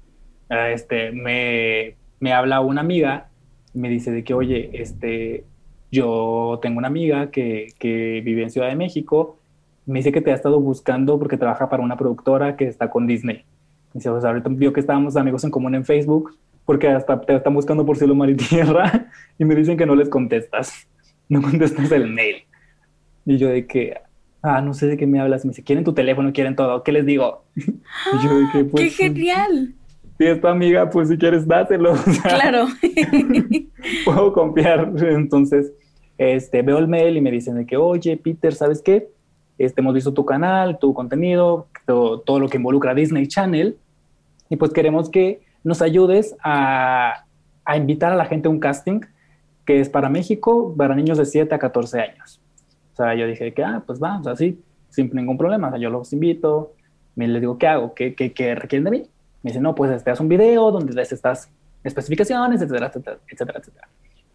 [0.49, 3.29] este, me, me habla una amiga
[3.73, 5.45] y me dice de que, oye, este,
[5.91, 9.39] yo tengo una amiga que, que vive en Ciudad de México,
[9.85, 13.07] me dice que te ha estado buscando porque trabaja para una productora que está con
[13.07, 13.45] Disney.
[13.93, 17.33] dice, o sea, ahorita vio que estábamos amigos en común en Facebook porque hasta te
[17.33, 20.85] están buscando por cielo, mar y tierra y me dicen que no les contestas,
[21.29, 22.43] no contestas el mail.
[23.25, 23.95] Y yo de que,
[24.41, 25.45] ah, no sé de qué me hablas.
[25.45, 26.83] Me dice, quieren tu teléfono, quieren todo.
[26.83, 27.45] ¿Qué les digo?
[27.55, 29.75] Y yo de que, pues, ¡Qué genial!
[30.17, 31.93] Si es tu amiga, pues si quieres, dáselo.
[32.23, 32.67] claro.
[34.03, 34.91] puedo confiar.
[34.97, 35.71] Entonces,
[36.17, 39.07] este, veo el mail y me dicen de que, oye, Peter, ¿sabes qué?
[39.57, 43.77] Este, hemos visto tu canal, tu contenido, todo, todo lo que involucra Disney Channel.
[44.49, 47.25] Y pues queremos que nos ayudes a,
[47.75, 49.01] invitar a la gente a un casting
[49.65, 52.39] que es para México, para niños de 7 a 14 años.
[52.93, 55.67] O sea, yo dije que, ah, pues vamos, así, sin ningún problema.
[55.67, 56.73] O sea, yo los invito,
[57.15, 57.93] me les digo, ¿qué hago?
[57.93, 59.03] ¿Qué, qué, requieren de mí?
[59.43, 61.51] Me dice, no, pues este, haz un video donde des estas
[61.83, 63.87] especificaciones, etcétera, etcétera, etcétera, etcétera.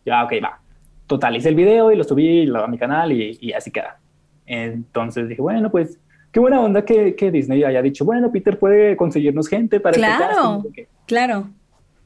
[0.04, 0.60] Yo, ah, ok, va.
[1.06, 3.98] Total, hice el video y lo subí a mi canal y, y, así queda.
[4.46, 5.98] Entonces dije, bueno, pues
[6.30, 10.06] qué buena onda que, que, Disney haya dicho, bueno, Peter puede conseguirnos gente para este
[10.06, 10.56] claro.
[10.56, 10.84] este casting.
[11.06, 11.48] Claro.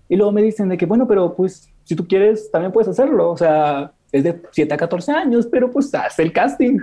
[0.08, 3.30] Y luego me dicen de que, bueno, pero pues si tú quieres, también puedes hacerlo.
[3.30, 6.78] O sea, es de 7 a 14 años, pero pues haz el casting.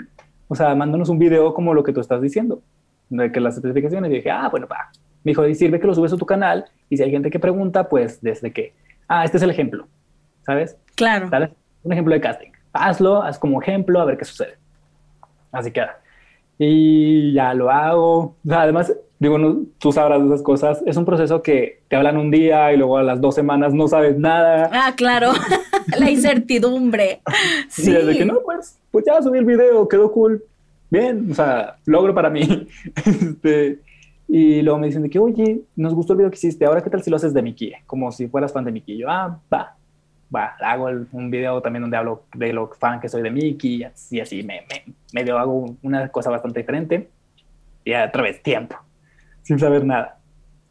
[0.47, 2.62] O sea, mándanos un video como lo que tú estás diciendo,
[3.10, 4.12] de que las especificaciones.
[4.12, 4.91] Y dije, ah, bueno, va.
[5.23, 6.65] Me dijo, y sirve que lo subes a tu canal.
[6.89, 8.73] Y si hay gente que pregunta, pues desde que,
[9.08, 9.88] ah, este es el ejemplo,
[10.45, 10.78] ¿sabes?
[10.95, 11.30] Claro.
[11.30, 11.52] ¿Sabes?
[11.84, 12.52] Un ejemplo de casting.
[12.73, 14.58] Hazlo, haz como ejemplo, a ver qué sucede.
[15.52, 15.99] Así queda.
[16.58, 18.17] Y ya lo hago.
[18.19, 21.95] O sea, además, digo, no, tú sabrás de esas cosas, es un proceso que te
[21.95, 24.69] hablan un día y luego a las dos semanas no sabes nada.
[24.71, 25.31] Ah, claro,
[25.97, 27.21] la incertidumbre.
[27.69, 27.89] Sí.
[27.89, 30.43] Y desde que no, pues, pues ya subí el video, quedó cool,
[30.89, 32.67] bien, o sea, logro para mí.
[33.05, 33.79] este,
[34.27, 36.89] y luego me dicen de que, oye, nos gustó el video que hiciste, ahora qué
[36.89, 38.97] tal si lo haces de Mickey, como si fueras fan de Mickey.
[38.97, 39.75] yo, ah, va,
[40.36, 43.83] va, hago un video también donde hablo de lo fan que soy de Mickey y
[43.83, 47.07] así, así, me, me, medio hago una cosa bastante diferente.
[47.86, 48.77] Y otra vez, tiempo
[49.43, 50.17] sin saber nada.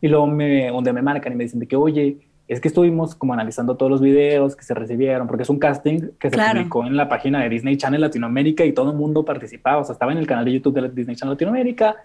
[0.01, 3.15] Y luego me, donde me marcan y me dicen de que, oye, es que estuvimos
[3.15, 6.59] como analizando todos los videos que se recibieron, porque es un casting que se Claro.
[6.59, 9.93] publicó en la página de Disney Channel Latinoamérica y todo el mundo participaba, o sea,
[9.93, 11.97] estaba en el canal de YouTube de Disney Channel Latinoamérica,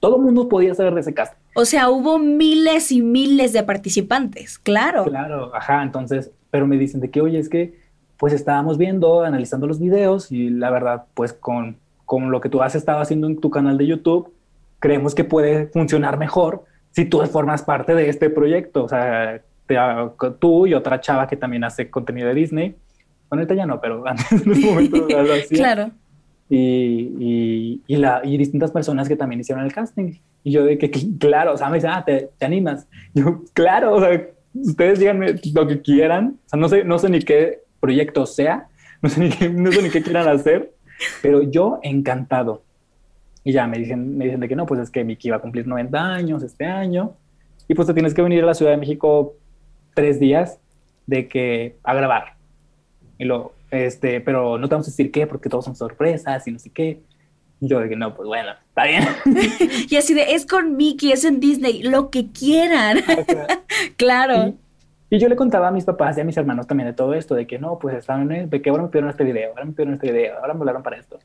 [0.00, 1.38] todo el mundo podía saber de ese casting.
[1.54, 5.04] O sea, hubo miles y miles de participantes, claro.
[5.04, 7.74] Claro, ajá, entonces, pero me dicen de que, oye, es que
[8.16, 12.62] pues estábamos viendo, analizando los videos y la verdad, pues con, con lo que tú
[12.62, 14.32] has estado haciendo en tu canal de YouTube,
[14.86, 18.84] creemos que puede funcionar mejor si tú formas parte de este proyecto.
[18.84, 19.76] O sea, te-
[20.38, 22.76] tú y otra chava que también hace contenido de Disney.
[23.28, 25.58] Bueno, ahorita ya no, pero antes en ese momento lo hacía.
[25.58, 25.90] Claro.
[26.48, 30.12] Y, y, y, la, y distintas personas que también hicieron el casting.
[30.44, 32.86] Y yo de que, que- claro, o sea, me dicen, ah, ¿te, te animas?
[33.12, 34.22] Yo, claro, o sea,
[34.54, 36.38] ustedes díganme lo que quieran.
[36.46, 38.68] O sea, no sé, no sé ni qué proyecto sea,
[39.02, 40.72] no sé ni qué, no sé ni qué quieran hacer,
[41.22, 42.62] pero yo encantado.
[43.46, 45.38] Y ya me dicen, me dicen de que no, pues es que Miki va a
[45.38, 47.14] cumplir 90 años este año
[47.68, 49.36] y pues te tienes que venir a la Ciudad de México
[49.94, 50.58] tres días
[51.06, 52.34] de que a grabar.
[53.18, 56.50] Y lo, este, pero no te vamos a decir qué porque todos son sorpresas y
[56.50, 57.02] no sé qué.
[57.60, 59.04] Y yo de que no, pues bueno, está bien.
[59.90, 62.98] Y así de, es con Mickey, es en Disney, lo que quieran.
[63.96, 64.54] claro.
[65.08, 67.36] Y yo le contaba a mis papás y a mis hermanos también de todo esto,
[67.36, 69.94] de que no, pues estaban, de que ahora me pidieron este video, ahora me pidieron
[69.94, 71.20] este video, ahora me hablaron para esto.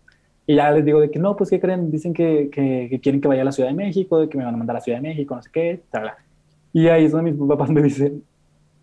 [0.48, 1.92] Y ya les digo de que no, pues ¿qué creen?
[1.92, 4.56] Dicen que, que, quieren que vaya a la Ciudad de México, de que me van
[4.56, 6.12] a mandar a la Ciudad de México, no sé qué, tal.
[6.74, 8.24] Y ahí es donde mis papás me dicen,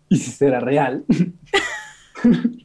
[0.07, 1.03] ¿y si será real?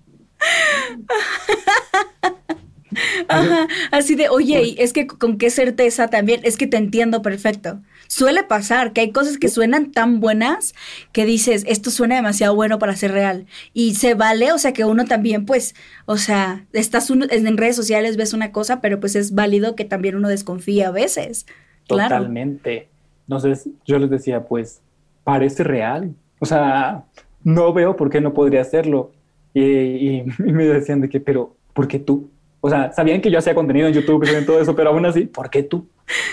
[3.28, 7.80] Ajá, así de, oye, es que con qué certeza también, es que te entiendo perfecto.
[8.06, 10.74] Suele pasar que hay cosas que suenan tan buenas
[11.12, 13.46] que dices, esto suena demasiado bueno para ser real.
[13.72, 15.74] Y se vale, o sea, que uno también, pues,
[16.06, 19.84] o sea, estás uno- en redes sociales, ves una cosa, pero pues es válido que
[19.84, 21.46] también uno desconfía a veces.
[21.88, 22.16] Claro.
[22.16, 22.88] Totalmente.
[23.26, 24.80] Entonces yo les decía, pues
[25.24, 26.14] parece real.
[26.40, 27.04] O sea,
[27.42, 29.12] no veo por qué no podría hacerlo.
[29.54, 32.30] Y, y- y me decían de que, pero, ¿por qué tú?
[32.66, 35.04] O sea, sabían que yo hacía contenido en YouTube y sabían todo eso, pero aún
[35.04, 35.86] así, ¿por qué tú?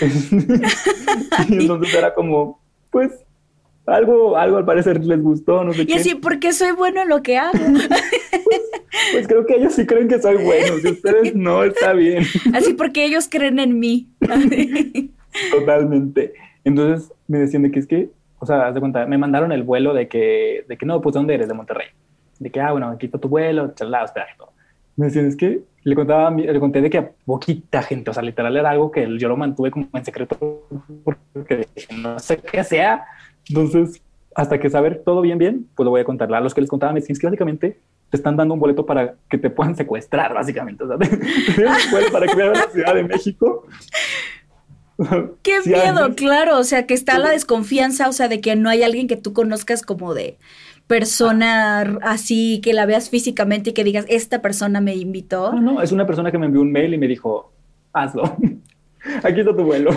[1.50, 2.58] y entonces era como,
[2.90, 3.12] pues,
[3.84, 5.94] algo, algo al parecer les gustó, no sé Y qué.
[5.96, 7.58] así, porque soy bueno en lo que hago.
[9.12, 10.78] Pues creo que ellos sí creen que soy bueno.
[10.80, 12.24] Si ustedes no, está bien.
[12.54, 14.08] Así porque ellos creen en mí.
[15.50, 16.32] Totalmente.
[16.64, 19.64] Entonces me decían de que es que, o sea, haz de cuenta, me mandaron el
[19.64, 21.48] vuelo de que, de que no, pues ¿de ¿dónde eres?
[21.48, 21.88] De Monterrey.
[22.38, 24.52] De que, ah, bueno, aquí está tu vuelo, chalá, espera, todo.
[24.96, 28.22] Me decían, es que le contaba, le conté de que a poquita gente, o sea,
[28.22, 33.04] literal era algo que yo lo mantuve como en secreto porque no sé qué sea.
[33.48, 34.00] Entonces,
[34.34, 36.32] hasta que saber todo bien, bien, pues lo voy a contar.
[36.32, 38.86] A los que les contaba, me decían, es que básicamente te están dando un boleto
[38.86, 40.84] para que te puedan secuestrar, básicamente.
[40.84, 43.66] O sea, te, te dan un vuelo para que vayas a la Ciudad de México.
[45.42, 48.82] Qué miedo, claro, o sea, que está la desconfianza, o sea, de que no hay
[48.82, 50.38] alguien que tú conozcas como de
[50.92, 55.50] persona así, que la veas físicamente y que digas, esta persona me invitó.
[55.54, 57.50] No, no, es una persona que me envió un mail y me dijo,
[57.94, 58.24] hazlo.
[59.22, 59.90] Aquí está tu vuelo.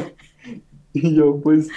[0.94, 1.68] Y yo, pues,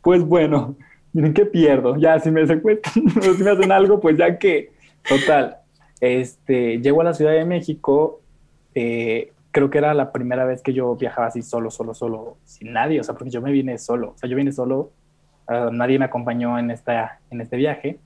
[0.00, 0.74] pues bueno,
[1.12, 1.96] miren qué pierdo.
[1.98, 4.72] Ya, si me secuestran si me hacen algo, pues ya que.
[5.06, 5.58] Total.
[6.00, 8.22] Este, llego a la Ciudad de México.
[8.74, 12.72] eh, creo que era la primera vez que yo viajaba así solo, solo, solo, sin
[12.72, 13.00] nadie.
[13.00, 14.12] O sea, porque yo me vine solo.
[14.14, 14.92] O sea, yo vine solo.
[15.46, 17.98] ah, nadie me acompañó en, esta, en este viaje.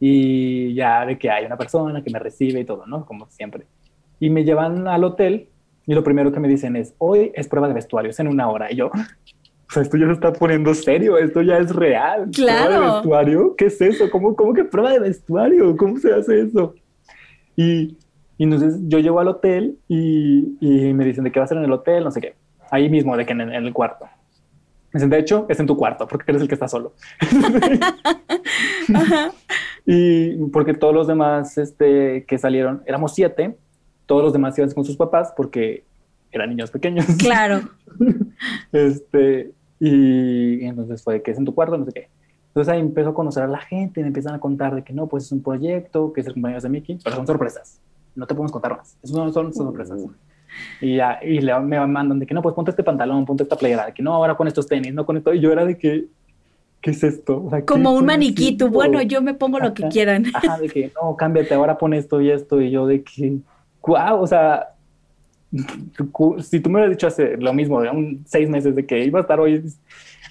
[0.00, 3.06] Y ya de que hay una persona que me recibe y todo, ¿no?
[3.06, 3.66] Como siempre
[4.20, 5.48] y me llevan al hotel
[5.86, 8.48] y lo primero que me dicen es, hoy es prueba de vestuario, es en una
[8.48, 8.72] hora.
[8.72, 12.30] Y yo, o sea, esto ya se está poniendo serio, esto ya es real.
[12.32, 12.70] Claro.
[12.70, 13.56] ¿Prueba de vestuario?
[13.56, 14.10] ¿Qué es eso?
[14.10, 15.76] ¿Cómo, cómo que prueba de vestuario?
[15.76, 16.74] ¿Cómo se hace eso?
[17.54, 17.98] Y,
[18.38, 21.58] y entonces yo llego al hotel y, y me dicen de qué va a ser
[21.58, 22.34] en el hotel, no sé qué.
[22.70, 24.06] Ahí mismo, de que en, en el cuarto.
[24.94, 26.94] Me dicen, de hecho, es en tu cuarto, porque eres el que está solo.
[28.94, 29.32] Ajá.
[29.84, 33.56] Y porque todos los demás este, que salieron, éramos siete,
[34.06, 35.82] todos los demás iban con sus papás porque
[36.30, 37.06] eran niños pequeños.
[37.18, 37.60] Claro.
[38.72, 42.08] Este, y entonces fue que es en tu cuarto, no sé qué.
[42.48, 45.08] Entonces ahí empezó a conocer a la gente, me empiezan a contar de que no,
[45.08, 47.80] pues es un proyecto, que es el cumpleaños de Mickey, pero son sorpresas.
[48.14, 48.96] No te podemos contar más.
[49.02, 50.00] Eso no son, son sorpresas.
[50.80, 53.56] Y ya, y le, me mandan de que no, pues ponte este pantalón, ponte esta
[53.56, 55.32] playera, de que no, ahora con estos tenis, no con esto.
[55.32, 56.06] Y yo era de que,
[56.80, 57.44] ¿qué es esto?
[57.44, 59.90] O sea, ¿qué Como un maniquí, tú, bueno, yo me pongo lo que Ajá.
[59.90, 60.24] quieran.
[60.34, 62.60] Ajá, de que no, cámbiate, ahora pon esto y esto.
[62.60, 63.38] Y yo de que,
[63.86, 64.74] wow, o sea,
[66.40, 69.20] si tú me hubieras dicho hace lo mismo, de un seis meses de que iba
[69.20, 69.62] a estar hoy,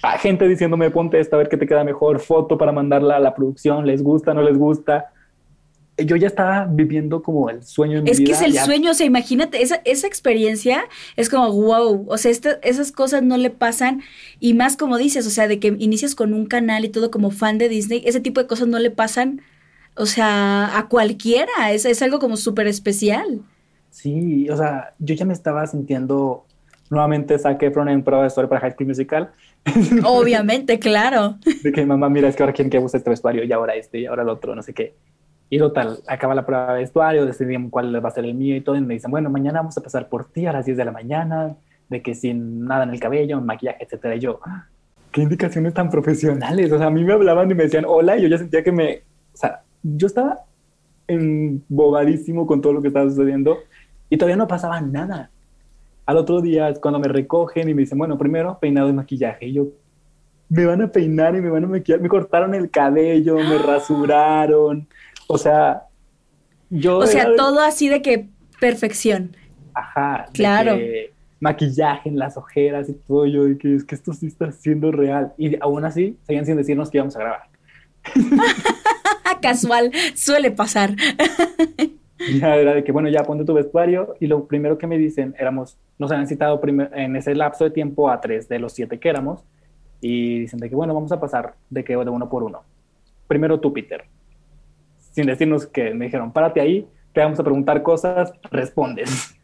[0.02, 3.20] a gente diciéndome ponte esto a ver qué te queda mejor, foto para mandarla a
[3.20, 5.10] la producción, les gusta, no les gusta.
[5.96, 8.26] Yo ya estaba viviendo como el sueño en mi Es vida.
[8.26, 10.84] que es el ya- sueño, o sea, imagínate, esa, esa experiencia
[11.16, 14.02] es como wow, o sea, esta- esas cosas no le pasan
[14.40, 17.30] y más como dices, o sea, de que inicias con un canal y todo como
[17.30, 19.40] fan de Disney, ese tipo de cosas no le pasan,
[19.96, 23.42] o sea, a cualquiera, es, es algo como súper especial.
[23.90, 26.44] Sí, o sea, yo ya me estaba sintiendo
[26.90, 29.30] nuevamente Zac Efron en prueba de historia para High School Musical.
[30.04, 31.38] Obviamente, claro.
[31.62, 34.00] De que mamá, mira, es que ahora quieren que use este vestuario y ahora este
[34.00, 34.94] y ahora el otro, no sé qué.
[35.54, 38.60] Y total, acaba la prueba de vestuario, decidimos cuál va a ser el mío y
[38.60, 38.74] todo.
[38.74, 40.90] Y me dicen, bueno, mañana vamos a pasar por ti a las 10 de la
[40.90, 41.54] mañana,
[41.88, 44.16] de que sin nada en el cabello, maquillaje, etcétera.
[44.16, 44.66] Y yo, "Ah,
[45.12, 46.72] qué indicaciones tan profesionales.
[46.72, 48.72] O sea, a mí me hablaban y me decían hola y yo ya sentía que
[48.72, 49.02] me.
[49.32, 50.40] O sea, yo estaba
[51.06, 53.58] embobadísimo con todo lo que estaba sucediendo
[54.10, 55.30] y todavía no pasaba nada.
[56.04, 59.46] Al otro día cuando me recogen y me dicen, bueno, primero peinado y maquillaje.
[59.46, 59.68] Y yo,
[60.48, 62.00] me van a peinar y me van a maquillar.
[62.00, 64.88] Me cortaron el cabello, me rasuraron.
[65.26, 65.84] O sea,
[66.70, 66.98] yo.
[66.98, 68.28] O sea, todo así de que
[68.60, 69.36] perfección.
[69.74, 70.26] Ajá.
[70.32, 70.76] Claro.
[70.76, 73.26] que maquillaje en las ojeras y todo.
[73.26, 75.32] Yo, de que es que esto sí está siendo real.
[75.36, 77.42] Y aún así, seguían sin decirnos que íbamos a grabar.
[79.42, 80.96] Casual, suele pasar.
[82.18, 84.14] Y ya era de que, bueno, ya ponte tu vestuario.
[84.20, 88.10] Y lo primero que me dicen, éramos, nos habían citado en ese lapso de tiempo
[88.10, 89.44] a tres de los siete que éramos.
[90.00, 92.62] Y dicen de que, bueno, vamos a pasar de que de uno por uno.
[93.26, 94.04] Primero tú, Peter.
[95.14, 99.34] Sin decirnos que me dijeron, párate ahí, te vamos a preguntar cosas, respondes.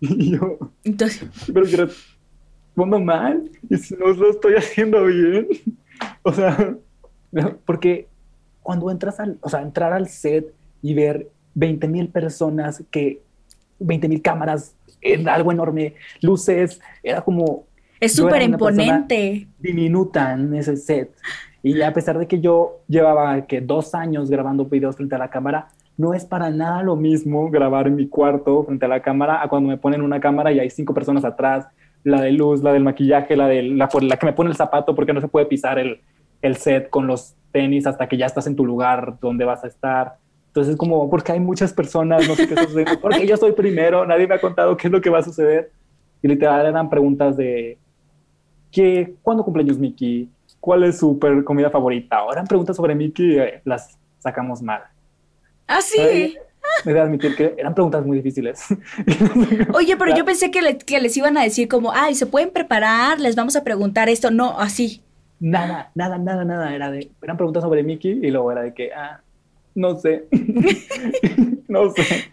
[0.00, 3.50] Y yo, Entonces, pero que respondo mal.
[3.70, 5.48] Y si no lo estoy haciendo bien.
[6.22, 6.76] O sea,
[7.64, 8.08] porque
[8.62, 10.52] cuando entras al, o sea, entrar al set
[10.82, 13.22] y ver 20 mil personas que,
[13.78, 17.66] 20 mil cámaras, en algo enorme, luces, era como
[18.00, 19.46] es era súper imponente.
[19.58, 21.14] diminuta en ese set.
[21.64, 25.30] Y a pesar de que yo llevaba que dos años grabando videos frente a la
[25.30, 29.42] cámara, no es para nada lo mismo grabar en mi cuarto frente a la cámara
[29.42, 31.66] a cuando me ponen una cámara y hay cinco personas atrás,
[32.02, 34.94] la de luz, la del maquillaje, la de la, la que me pone el zapato
[34.94, 36.02] porque no se puede pisar el,
[36.42, 39.68] el set con los tenis hasta que ya estás en tu lugar donde vas a
[39.68, 40.16] estar.
[40.48, 44.26] Entonces, como, porque hay muchas personas, no sé qué sucediendo, porque yo soy primero, nadie
[44.26, 45.72] me ha contado qué es lo que va a suceder.
[46.20, 47.78] Y literal eran preguntas de,
[48.70, 50.28] ¿qué, ¿cuándo cumpleaños Mickey?
[50.64, 52.16] ¿Cuál es su comida favorita?
[52.16, 54.80] Ahora eran preguntas sobre Mickey eh, las sacamos mal.
[55.66, 56.00] Ah, sí.
[56.00, 56.36] Ay,
[56.86, 58.64] Me de admitir que eran preguntas muy difíciles.
[59.74, 62.48] Oye, pero yo pensé que, le- que les iban a decir como, ay, se pueden
[62.50, 64.30] preparar, les vamos a preguntar esto.
[64.30, 65.02] No, así.
[65.38, 66.74] nada, nada, nada, nada.
[66.74, 69.20] Era de, eran preguntas sobre Mickey y luego era de que, ah,
[69.74, 70.24] no sé,
[71.68, 72.24] no sé.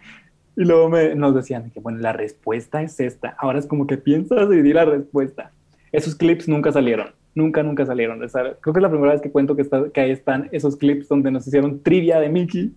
[0.56, 3.36] Y luego me, nos decían de que, bueno, la respuesta es esta.
[3.40, 5.52] Ahora es como que piensas y di la respuesta.
[5.92, 7.20] Esos clips nunca salieron.
[7.34, 8.22] Nunca, nunca salieron.
[8.24, 10.50] O sea, creo que es la primera vez que cuento que, está, que ahí están
[10.52, 12.74] esos clips donde nos hicieron trivia de Mickey.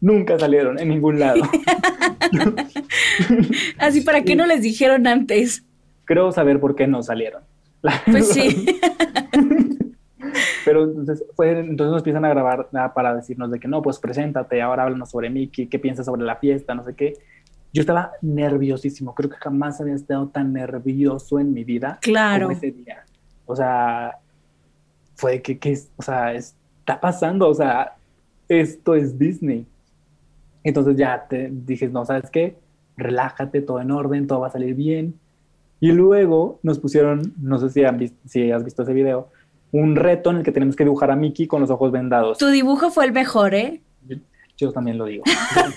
[0.00, 1.42] Nunca salieron en ningún lado.
[3.78, 5.64] Así, ¿para qué no les dijeron antes?
[6.04, 7.42] Creo saber por qué no salieron.
[8.10, 8.78] Pues sí.
[10.64, 14.82] Pero entonces, entonces nos empiezan a grabar para decirnos de que no, pues preséntate, ahora
[14.82, 17.14] háblanos sobre Mickey, qué piensas sobre la fiesta, no sé qué.
[17.72, 22.46] Yo estaba nerviosísimo, creo que jamás había estado tan nervioso en mi vida Claro.
[22.46, 23.04] como ese día.
[23.48, 24.18] O sea,
[25.16, 27.96] fue que, que o sea, está pasando, o sea,
[28.48, 29.66] esto es Disney.
[30.62, 32.56] Entonces ya te dije, no, ¿sabes qué?
[32.96, 35.14] Relájate, todo en orden, todo va a salir bien.
[35.80, 39.28] Y luego nos pusieron, no sé si, han vis- si has visto ese video,
[39.72, 42.38] un reto en el que tenemos que dibujar a Mickey con los ojos vendados.
[42.38, 43.80] Tu dibujo fue el mejor, ¿eh?
[44.06, 44.16] Yo,
[44.56, 45.24] yo también lo digo.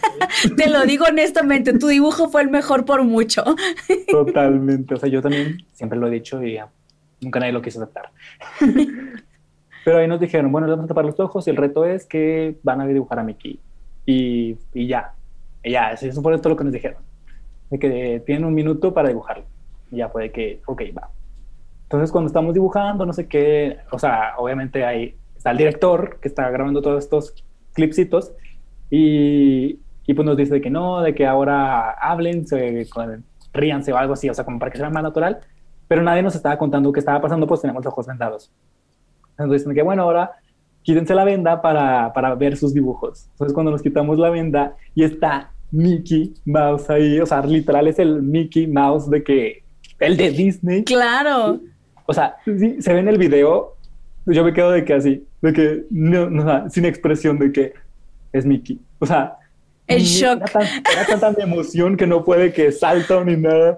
[0.57, 3.43] Te lo digo honestamente, tu dibujo fue el mejor por mucho.
[4.09, 4.95] Totalmente.
[4.95, 6.69] O sea, yo también siempre lo he dicho y ya,
[7.21, 8.11] nunca nadie lo quiso aceptar.
[9.85, 12.05] Pero ahí nos dijeron, bueno, les vamos a tapar los ojos y el reto es
[12.05, 13.59] que van a dibujar a Mickey.
[14.05, 15.13] Y, y ya,
[15.63, 17.01] y ya, eso, fue todo lo que nos dijeron.
[17.69, 19.45] De que tienen un minuto para dibujarlo.
[19.91, 21.09] Y ya puede que, ok, va.
[21.83, 26.27] Entonces, cuando estamos dibujando, no sé qué, o sea, obviamente ahí está el director que
[26.27, 27.33] está grabando todos estos
[27.73, 28.31] clipsitos
[28.89, 32.85] y, y pues nos dice de que no, de que ahora hablen, se,
[33.53, 35.39] ríanse o algo así, o sea, como para que sea más natural,
[35.91, 38.49] pero nadie nos estaba contando qué estaba pasando, pues tenemos los ojos vendados.
[39.31, 40.31] Entonces dicen que bueno, ahora
[40.83, 43.27] quítense la venda para, para ver sus dibujos.
[43.33, 47.99] Entonces cuando nos quitamos la venda y está Mickey Mouse ahí, o sea, literal es
[47.99, 49.63] el Mickey Mouse de que,
[49.99, 51.59] el de Disney, Claro.
[52.05, 53.75] o sea, sí, se ve en el video,
[54.27, 57.73] yo me quedo de que así, de que no, no, sin expresión de que
[58.31, 58.79] es Mickey.
[58.99, 59.35] O sea,
[59.87, 60.37] El shock.
[60.37, 63.77] Era, tan- era tanta emoción que no puede que salta ni nada.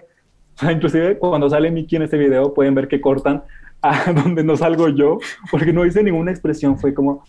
[0.55, 3.43] O sea, inclusive cuando sale Mickey en este video pueden ver que cortan
[3.81, 5.19] a donde no salgo yo,
[5.51, 7.23] porque no hice ninguna expresión, fue como,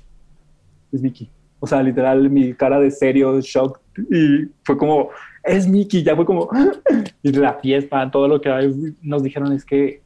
[0.93, 1.31] es Mickey.
[1.61, 5.09] O sea, literal, mi cara de serio, shock, y fue como,
[5.43, 6.49] es Mickey, ya fue como,
[7.23, 10.03] y la fiesta, todo lo que nos dijeron es que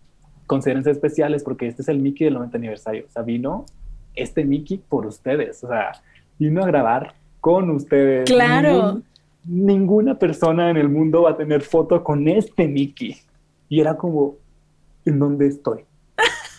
[0.48, 3.04] considérense especiales porque este es el Mickey del 90 aniversario.
[3.06, 3.66] O sea, vino
[4.14, 5.92] este Mickey por ustedes, o sea,
[6.38, 8.28] vino a grabar con ustedes.
[8.28, 9.02] Claro.
[9.48, 13.16] Ninguna persona en el mundo va a tener foto con este Mickey.
[13.68, 14.36] Y era como,
[15.04, 15.84] ¿en dónde estoy?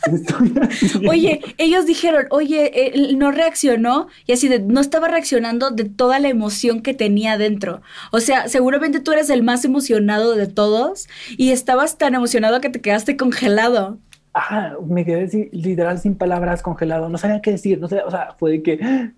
[1.10, 6.30] oye, ellos dijeron, oye, no reaccionó y así de, no estaba reaccionando de toda la
[6.30, 7.82] emoción que tenía dentro.
[8.12, 12.70] O sea, seguramente tú eres el más emocionado de todos y estabas tan emocionado que
[12.70, 13.98] te quedaste congelado.
[14.34, 18.36] Ah, me quedé literal sin palabras congelado, no sabía qué decir, no sé, o sea,
[18.38, 19.12] fue de que ¡ah!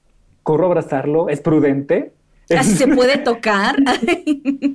[0.44, 2.14] corro a abrazarlo, es prudente.
[2.64, 3.76] Se puede tocar.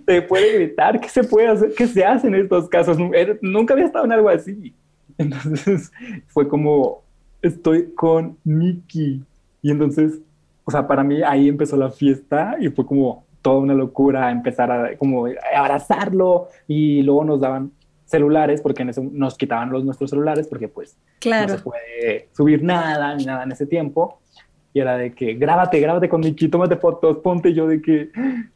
[0.07, 1.75] se puede gritar, ¿qué se puede hacer?
[1.77, 2.97] ¿Qué se hace en estos casos?
[3.43, 4.75] Nunca había estado en algo así.
[5.19, 5.91] Entonces
[6.29, 7.03] fue como,
[7.43, 9.23] estoy con Mickey.
[9.63, 10.21] Y entonces,
[10.65, 14.71] o sea, para mí ahí empezó la fiesta y fue como toda una locura empezar
[14.73, 17.71] a como abrazarlo y luego nos daban
[18.05, 21.49] celulares porque nos quitaban los nuestros celulares porque pues claro.
[21.49, 24.21] no se puede subir nada ni nada en ese tiempo
[24.77, 28.11] y era de que grábate, grábate con Mickey, tómate fotos, ponte yo de que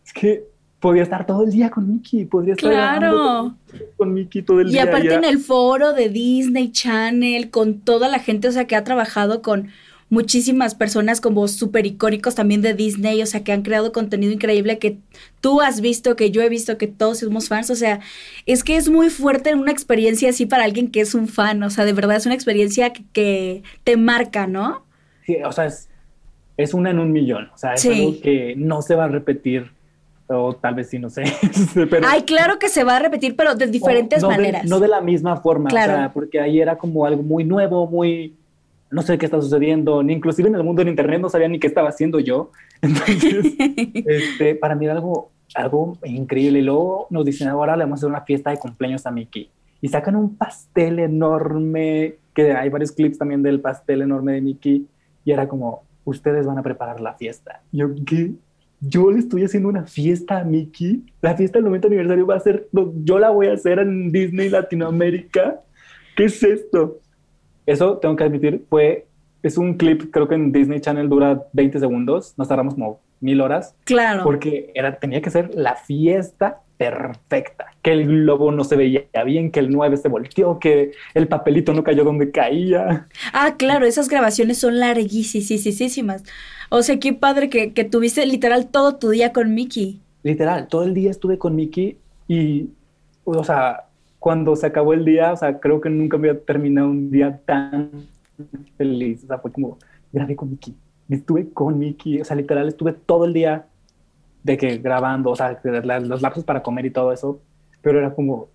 [0.04, 0.44] es que
[0.78, 3.54] podía estar todo el día con Mickey, podría estar claro.
[3.96, 4.84] con Mickey todo el día.
[4.84, 8.76] Y aparte en el foro de Disney Channel, con toda la gente, o sea, que
[8.76, 9.68] ha trabajado con
[10.10, 14.78] muchísimas personas como súper icónicos también de Disney, o sea, que han creado contenido increíble
[14.78, 14.98] que
[15.40, 18.00] tú has visto, que yo he visto, que todos somos fans, o sea,
[18.44, 21.70] es que es muy fuerte una experiencia así para alguien que es un fan, o
[21.70, 24.84] sea, de verdad es una experiencia que, te marca, ¿no?
[25.24, 25.89] Sí, o sea, es,
[26.62, 29.70] es una en un millón, o sea, es algo que no se va a repetir
[30.32, 31.24] o tal vez sí, no sé.
[32.06, 34.64] Ay, claro que se va a repetir, pero de diferentes maneras.
[34.64, 35.92] no de la misma forma, claro.
[35.92, 38.36] o sea, porque ahí era como algo muy nuevo, muy,
[38.90, 41.58] no sé qué está sucediendo, ni inclusive en el mundo del internet no sabía ni
[41.58, 42.50] qué estaba haciendo yo.
[42.82, 43.54] Entonces,
[44.06, 46.60] este, para mí era algo, algo increíble.
[46.60, 49.50] Y luego nos dicen, ahora le vamos a hacer una fiesta de cumpleaños a Mickey.
[49.80, 54.86] Y sacan un pastel enorme, que hay varios clips también del pastel enorme de Mickey.
[55.24, 57.62] Y era como, ustedes van a preparar la fiesta.
[57.72, 58.32] yo, ¿qué?
[58.80, 61.04] yo le estoy haciendo una fiesta a Mickey.
[61.20, 62.68] La fiesta del 90 aniversario va a ser,
[63.04, 65.60] yo la voy a hacer en Disney Latinoamérica.
[66.16, 66.98] ¿Qué es esto?
[67.66, 69.06] Eso, tengo que admitir, fue,
[69.42, 73.40] es un clip, creo que en Disney Channel dura 20 segundos, nos tardamos como mil
[73.40, 73.76] horas.
[73.84, 74.24] Claro.
[74.24, 79.50] Porque era, tenía que ser la fiesta perfecta, que el globo no se veía bien,
[79.50, 83.06] que el 9 se volteó, que el papelito no cayó donde caía.
[83.34, 86.24] Ah, claro, esas grabaciones son larguísimas.
[86.70, 90.00] O sea, qué padre que, que tuviste literal todo tu día con Mickey.
[90.22, 92.70] Literal, todo el día estuve con Mickey y,
[93.24, 93.84] o sea,
[94.18, 97.90] cuando se acabó el día, o sea, creo que nunca había terminado un día tan
[98.78, 99.22] feliz.
[99.24, 99.76] O sea, fue como,
[100.12, 100.74] grabé con Mickey,
[101.10, 103.66] estuve con Mickey, o sea, literal, estuve todo el día
[104.42, 107.40] de que grabando, o sea, los lapsos para comer y todo eso,
[107.82, 108.48] pero era como,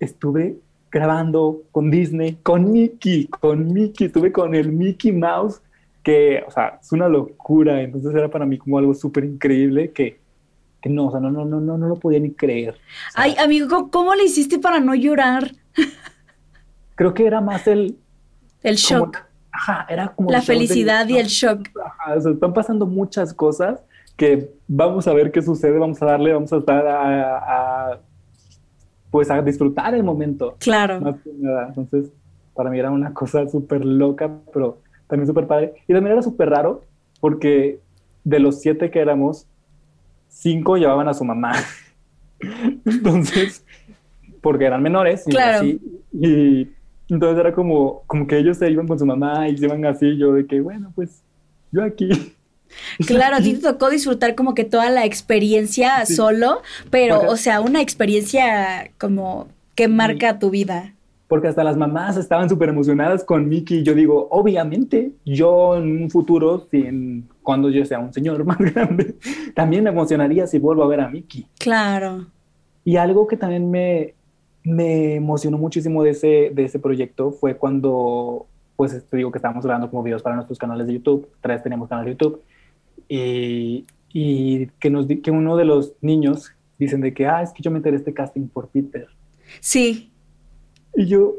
[0.00, 0.56] estuve
[0.90, 5.60] grabando con Disney, con Mickey, con Mickey, estuve con el Mickey Mouse,
[6.02, 10.20] que, o sea, es una locura, entonces era para mí como algo súper increíble que,
[10.80, 12.78] que no, o sea, no, no, no, no, no lo podía ni creer.
[13.14, 15.52] Ay, amigo, ¿cómo le hiciste para no llorar?
[16.94, 17.98] Creo que era más el...
[18.62, 19.18] El shock.
[19.50, 20.30] ajá, era como...
[20.30, 21.68] La felicidad y el shock.
[21.84, 23.80] Ajá, o sea, están pasando muchas cosas
[24.16, 28.00] que vamos a ver qué sucede, vamos a darle, vamos a estar a,
[29.10, 30.56] pues a disfrutar el momento.
[30.58, 30.96] Claro.
[30.96, 32.10] Entonces,
[32.54, 35.74] para mí era una cosa súper loca, pero también súper padre.
[35.86, 36.82] Y también era súper raro
[37.20, 37.80] porque
[38.24, 39.46] de los siete que éramos,
[40.28, 41.52] cinco llevaban a su mamá.
[42.84, 43.64] entonces,
[44.40, 45.26] porque eran menores.
[45.26, 45.58] Y claro.
[45.58, 45.80] Así,
[46.12, 46.68] y
[47.08, 50.16] entonces era como, como que ellos se iban con su mamá y se iban así,
[50.16, 51.22] yo de que, bueno, pues
[51.70, 52.35] yo aquí.
[53.06, 57.60] Claro, a ti te tocó disfrutar como que toda la experiencia solo, pero, o sea,
[57.60, 60.94] una experiencia como que marca tu vida.
[61.28, 63.82] Porque hasta las mamás estaban súper emocionadas con Mickey.
[63.82, 69.16] Yo digo, obviamente, yo en un futuro, si cuando yo sea un señor más grande,
[69.54, 71.46] también me emocionaría si vuelvo a ver a Mickey.
[71.58, 72.26] Claro.
[72.84, 74.14] Y algo que también me,
[74.62, 78.46] me emocionó muchísimo de ese, de ese proyecto fue cuando,
[78.76, 81.28] pues te digo que estábamos grabando como videos para nuestros canales de YouTube.
[81.40, 82.40] Tres tenemos canal de YouTube
[83.08, 87.62] y, y que, nos, que uno de los niños dicen de que, ah, es que
[87.62, 89.08] yo me enteré este casting por Peter.
[89.60, 90.12] Sí.
[90.94, 91.34] Y yo,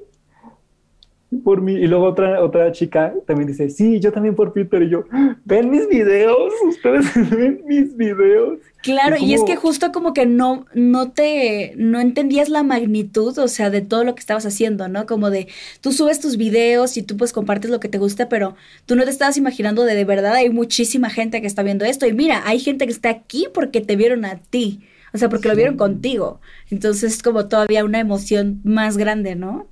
[1.44, 1.74] por mí.
[1.74, 4.82] Y luego otra, otra chica también dice, sí, yo también por Peter.
[4.82, 5.06] Y yo,
[5.46, 8.60] ven mis videos, ustedes ven mis videos.
[8.82, 13.48] Claro, y es que justo como que no, no te, no entendías la magnitud, o
[13.50, 15.06] sea, de todo lo que estabas haciendo, ¿no?
[15.06, 15.48] Como de,
[15.82, 18.56] tú subes tus videos y tú pues compartes lo que te gusta, pero
[18.86, 22.06] tú no te estabas imaginando de de verdad hay muchísima gente que está viendo esto.
[22.08, 24.82] Y mira, hay gente que está aquí porque te vieron a ti,
[25.14, 26.40] o sea, porque lo vieron contigo.
[26.70, 29.68] Entonces es como todavía una emoción más grande, ¿no?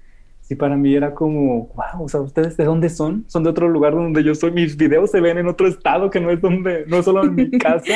[0.47, 3.25] Sí para mí era como, wow, o sea, ¿ustedes de dónde son?
[3.27, 6.19] Son de otro lugar donde yo soy, mis videos se ven en otro estado que
[6.19, 7.93] no es donde, no es solo en mi casa.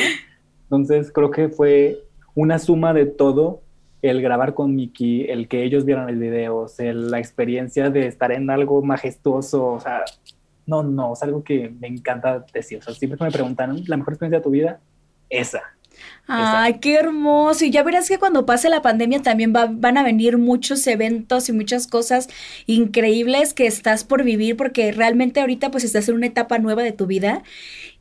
[0.64, 2.00] Entonces creo que fue
[2.34, 3.62] una suma de todo,
[4.02, 8.50] el grabar con Miki, el que ellos vieran el video, la experiencia de estar en
[8.50, 10.04] algo majestuoso, o sea,
[10.66, 12.80] no, no, es algo que me encanta decir.
[12.80, 14.80] O sea, siempre que me preguntan, ¿la mejor experiencia de tu vida?
[15.30, 15.62] Esa.
[16.32, 17.66] Ay, qué hermoso.
[17.66, 21.54] Y ya verás que cuando pase la pandemia también van a venir muchos eventos y
[21.54, 22.28] muchas cosas
[22.68, 26.92] increíbles que estás por vivir porque realmente ahorita pues estás en una etapa nueva de
[26.92, 27.42] tu vida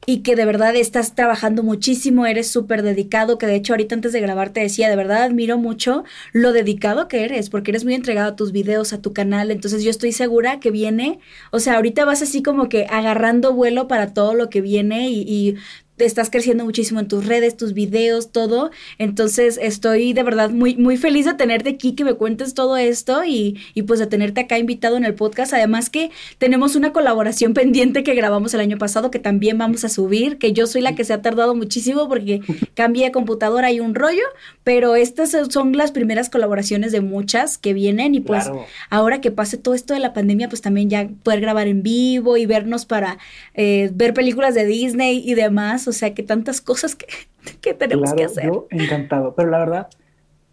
[0.06, 4.12] y que de verdad estás trabajando muchísimo, eres súper dedicado, que de hecho ahorita antes
[4.12, 7.94] de grabar te decía, de verdad admiro mucho lo dedicado que eres, porque eres muy
[7.94, 11.18] entregado a tus videos, a tu canal, entonces yo estoy segura que viene,
[11.50, 15.22] o sea, ahorita vas así como que agarrando vuelo para todo lo que viene y,
[15.22, 15.56] y
[15.98, 18.70] estás creciendo muchísimo en tus redes, tus videos, todo.
[18.98, 23.24] Entonces estoy de verdad muy, muy feliz de tenerte aquí, que me cuentes todo esto
[23.24, 25.52] y, y, pues de tenerte acá invitado en el podcast.
[25.52, 29.88] Además que tenemos una colaboración pendiente que grabamos el año pasado que también vamos a
[29.88, 32.40] subir, que yo soy la que se ha tardado muchísimo porque
[32.74, 34.24] cambié de computadora y un rollo,
[34.64, 38.50] pero estas son las primeras colaboraciones de muchas que vienen y pues
[38.90, 42.36] ahora que pase todo esto de la pandemia, pues también ya poder grabar en vivo
[42.36, 43.18] y vernos para
[43.54, 47.06] eh, ver películas de Disney y demás o sea, que tantas cosas que,
[47.60, 48.46] que tenemos que hacer.
[48.46, 49.88] Yo encantado, pero la verdad,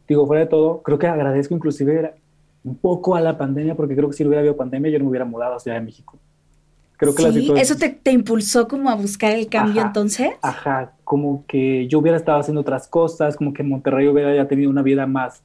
[0.07, 2.13] digo, fuera de todo, creo que agradezco inclusive
[2.63, 5.05] un poco a la pandemia, porque creo que si no hubiera habido pandemia yo no
[5.05, 6.17] me hubiera mudado a Ciudad de México.
[6.97, 10.29] Creo que sí, eso te, te, impulsó como a buscar el cambio entonces.
[10.41, 14.69] Ajá, como que yo hubiera estado haciendo otras cosas, como que Monterrey hubiera ya tenido
[14.69, 15.43] una vida más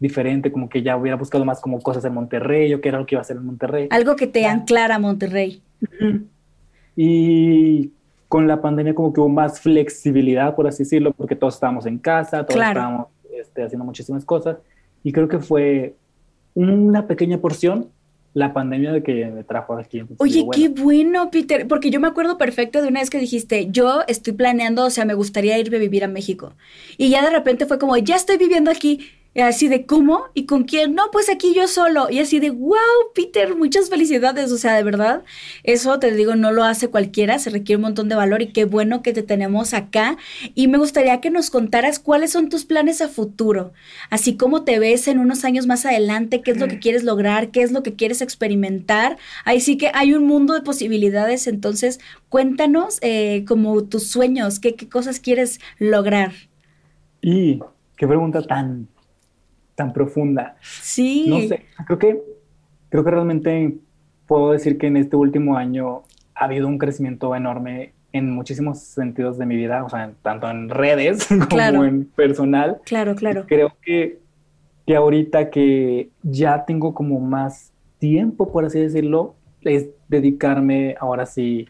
[0.00, 3.06] diferente, como que ya hubiera buscado más como cosas en Monterrey, o qué era lo
[3.06, 3.88] que iba a hacer en Monterrey.
[3.90, 5.62] Algo que te anclara a Monterrey.
[6.96, 7.92] Y
[8.28, 11.98] con la pandemia como que hubo más flexibilidad, por así decirlo, porque todos estábamos en
[11.98, 14.58] casa, todos estábamos este, haciendo muchísimas cosas.
[15.02, 15.94] Y creo que fue
[16.54, 17.88] una pequeña porción
[18.34, 20.04] la pandemia de que me trajo aquí.
[20.18, 24.02] Oye, qué bueno, Peter, porque yo me acuerdo perfecto de una vez que dijiste, yo
[24.06, 26.52] estoy planeando, o sea, me gustaría irme a vivir a México.
[26.96, 29.00] Y ya de repente fue como, ya estoy viviendo aquí.
[29.36, 30.24] Así de, ¿cómo?
[30.34, 30.94] ¿Y con quién?
[30.94, 32.10] No, pues aquí yo solo.
[32.10, 32.76] Y así de, wow,
[33.14, 34.50] Peter, muchas felicidades.
[34.50, 35.22] O sea, de verdad,
[35.62, 38.64] eso te digo, no lo hace cualquiera, se requiere un montón de valor y qué
[38.64, 40.16] bueno que te tenemos acá.
[40.56, 43.72] Y me gustaría que nos contaras cuáles son tus planes a futuro,
[44.10, 47.50] así como te ves en unos años más adelante, qué es lo que quieres lograr,
[47.50, 49.18] qué es lo que quieres experimentar.
[49.44, 54.74] Ahí sí que hay un mundo de posibilidades, entonces cuéntanos eh, como tus sueños, qué,
[54.74, 56.32] qué cosas quieres lograr.
[57.22, 57.60] Y
[57.96, 58.88] qué pregunta tan
[59.78, 60.56] tan profunda.
[60.60, 61.26] Sí.
[61.28, 62.22] No sé, creo que,
[62.88, 63.78] creo que realmente
[64.26, 66.02] puedo decir que en este último año
[66.34, 70.68] ha habido un crecimiento enorme en muchísimos sentidos de mi vida, o sea, tanto en
[70.68, 72.80] redes como en personal.
[72.84, 73.44] Claro, claro.
[73.46, 74.18] Creo que,
[74.84, 81.68] que ahorita que ya tengo como más tiempo, por así decirlo, es dedicarme ahora sí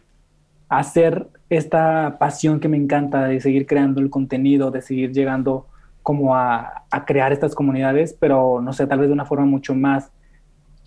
[0.67, 5.67] a hacer esta pasión que me encanta de seguir creando el contenido, de seguir llegando
[6.03, 10.11] como a, crear estas comunidades, pero no sé, tal vez de una forma mucho más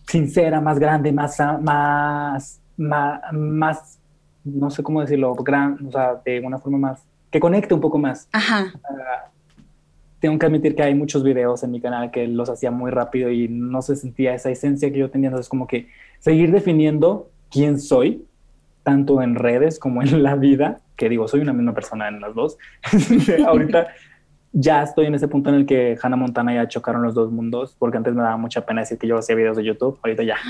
[0.06, 4.00] sincera, más grande, más, más, más,
[4.44, 7.98] no sé cómo decirlo, gran, o sea, de una forma más, que conecte un poco
[7.98, 8.28] más.
[8.32, 8.72] Ajá.
[10.20, 13.30] tengo que admitir que hay muchos videos en mi canal que los hacía muy rápido
[13.30, 15.28] y no se sentía esa esencia que yo tenía.
[15.28, 15.88] Entonces, como que
[16.18, 18.24] seguir definiendo quién soy,
[18.82, 22.34] tanto en redes como en la vida, que digo, soy una misma persona en las
[22.34, 22.58] dos.
[23.46, 23.88] Ahorita
[24.52, 27.74] ya estoy en ese punto en el que Hannah Montana ya chocaron los dos mundos,
[27.78, 30.36] porque antes me daba mucha pena decir que yo hacía videos de YouTube, ahorita ya.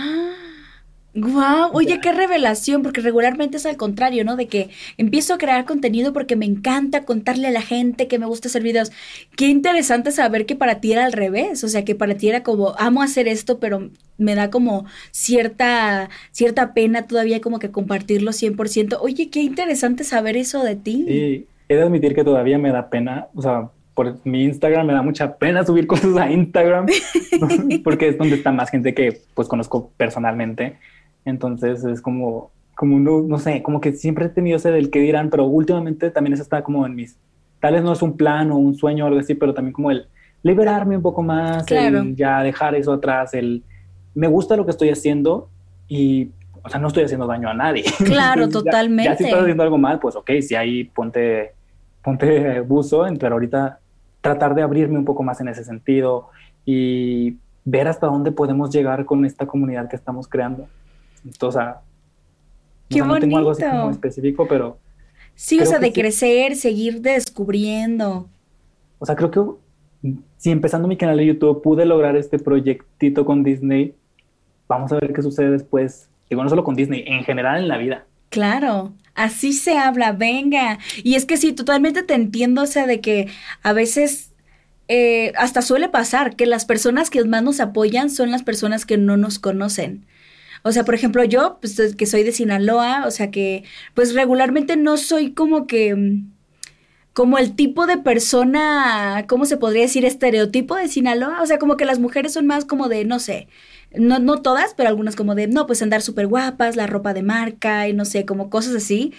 [1.14, 4.34] Wow, oye, qué revelación, porque regularmente es al contrario, ¿no?
[4.34, 8.24] De que empiezo a crear contenido porque me encanta contarle a la gente que me
[8.24, 8.92] gusta hacer videos.
[9.36, 12.42] Qué interesante saber que para ti era al revés, o sea, que para ti era
[12.42, 18.30] como, amo hacer esto, pero me da como cierta, cierta pena todavía como que compartirlo
[18.30, 18.96] 100%.
[19.03, 21.05] Oye, qué interesante saber eso de ti.
[21.07, 24.93] Sí, he de admitir que todavía me da pena, o sea, por mi Instagram me
[24.93, 26.86] da mucha pena subir cosas a Instagram
[27.84, 30.78] porque es donde está más gente que pues conozco personalmente.
[31.24, 35.01] Entonces es como, como no, no sé, como que siempre he tenido ese del que
[35.01, 37.16] dirán, pero últimamente también eso está como en mis,
[37.61, 39.90] tal vez no es un plan o un sueño o algo así, pero también como
[39.90, 40.07] el
[40.43, 43.62] liberarme un poco más, el ya dejar eso atrás, el
[44.14, 45.49] me gusta lo que estoy haciendo
[45.86, 46.30] y,
[46.62, 47.84] o sea, no estoy haciendo daño a nadie.
[48.05, 49.11] Claro, totalmente.
[49.11, 51.55] Ya, si estás haciendo algo mal, pues ok, si ahí ponte,
[52.03, 53.78] ponte buzo, pero ahorita
[54.23, 56.31] tratar de abrirme un poco más en ese sentido
[56.64, 60.66] y ver hasta dónde podemos llegar con esta comunidad que estamos creando.
[61.25, 61.62] Entonces,
[62.89, 64.79] Qué no tengo algo así como específico, pero...
[65.35, 68.29] Sí, o sea, de crecer, seguir descubriendo.
[68.99, 69.41] O sea, creo que
[70.37, 73.95] si empezando mi canal de YouTube pude lograr este proyectito con Disney,
[74.68, 76.09] vamos a ver qué sucede después.
[76.29, 78.05] Digo, no solo con Disney, en general en la vida.
[78.29, 80.79] Claro, así se habla, venga.
[81.03, 83.29] Y es que sí, totalmente te entiendo, o sea, de que
[83.63, 84.33] a veces
[84.89, 88.99] eh, hasta suele pasar que las personas que más nos apoyan son las personas que
[88.99, 90.07] no nos conocen.
[90.63, 94.77] O sea, por ejemplo, yo, pues que soy de Sinaloa, o sea que, pues regularmente
[94.77, 96.33] no soy como que mm,
[97.13, 100.05] como el tipo de persona, ¿cómo se podría decir?
[100.05, 101.43] Estereotipo de Sinaloa.
[101.43, 103.49] O sea, como que las mujeres son más como de, no sé,
[103.99, 107.22] no, no todas, pero algunas como de, no, pues andar súper guapas, la ropa de
[107.22, 109.12] marca y no sé, como cosas así.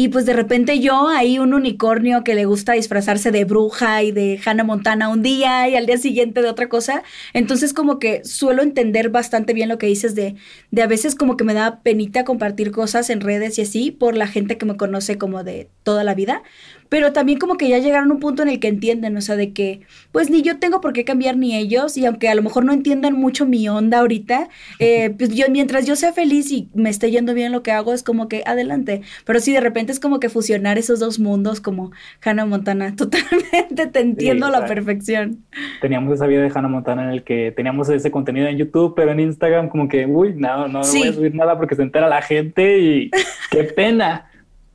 [0.00, 4.12] Y pues de repente yo, ahí un unicornio que le gusta disfrazarse de bruja y
[4.12, 7.02] de Hannah Montana un día y al día siguiente de otra cosa.
[7.32, 10.36] Entonces como que suelo entender bastante bien lo que dices de,
[10.70, 14.16] de a veces como que me da penita compartir cosas en redes y así por
[14.16, 16.44] la gente que me conoce como de toda la vida.
[16.88, 19.36] Pero también como que ya llegaron a un punto en el que entienden, o sea,
[19.36, 19.80] de que
[20.12, 22.72] pues ni yo tengo por qué cambiar ni ellos y aunque a lo mejor no
[22.72, 27.10] entiendan mucho mi onda ahorita, eh, pues yo mientras yo sea feliz y me esté
[27.10, 29.02] yendo bien lo que hago es como que adelante.
[29.26, 32.94] Pero sí, de repente es como que fusionar esos dos mundos como Hannah Montana.
[32.96, 35.44] Totalmente te entiendo a la perfección.
[35.80, 39.12] Teníamos esa vida de Hannah Montana en el que teníamos ese contenido en YouTube, pero
[39.12, 42.22] en Instagram como que, uy, no, no, voy a subir nada porque se entera la
[42.22, 43.10] gente y
[43.50, 44.30] qué pena.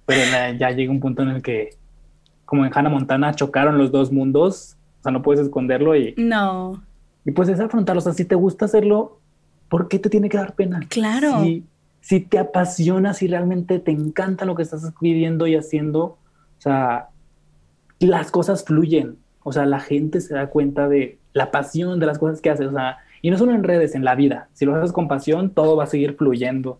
[0.06, 0.22] Pero
[0.58, 1.72] ya llega un punto en el que,
[2.46, 4.76] como en Hannah Montana, chocaron los dos mundos.
[5.00, 6.14] O sea, no puedes esconderlo y...
[6.18, 6.84] No.
[7.26, 8.00] Y pues es afrontarlo.
[8.00, 9.20] O sea, si te gusta hacerlo,
[9.70, 10.82] ¿por qué te tiene que dar pena?
[10.90, 11.64] Claro si
[12.08, 16.18] te apasiona, si realmente te encanta lo que estás escribiendo y haciendo, o
[16.58, 17.10] sea,
[18.00, 19.18] las cosas fluyen.
[19.44, 22.68] O sea, la gente se da cuenta de la pasión de las cosas que haces.
[22.68, 24.50] O sea, y no solo en redes, en la vida.
[24.54, 26.80] Si lo haces con pasión, todo va a seguir fluyendo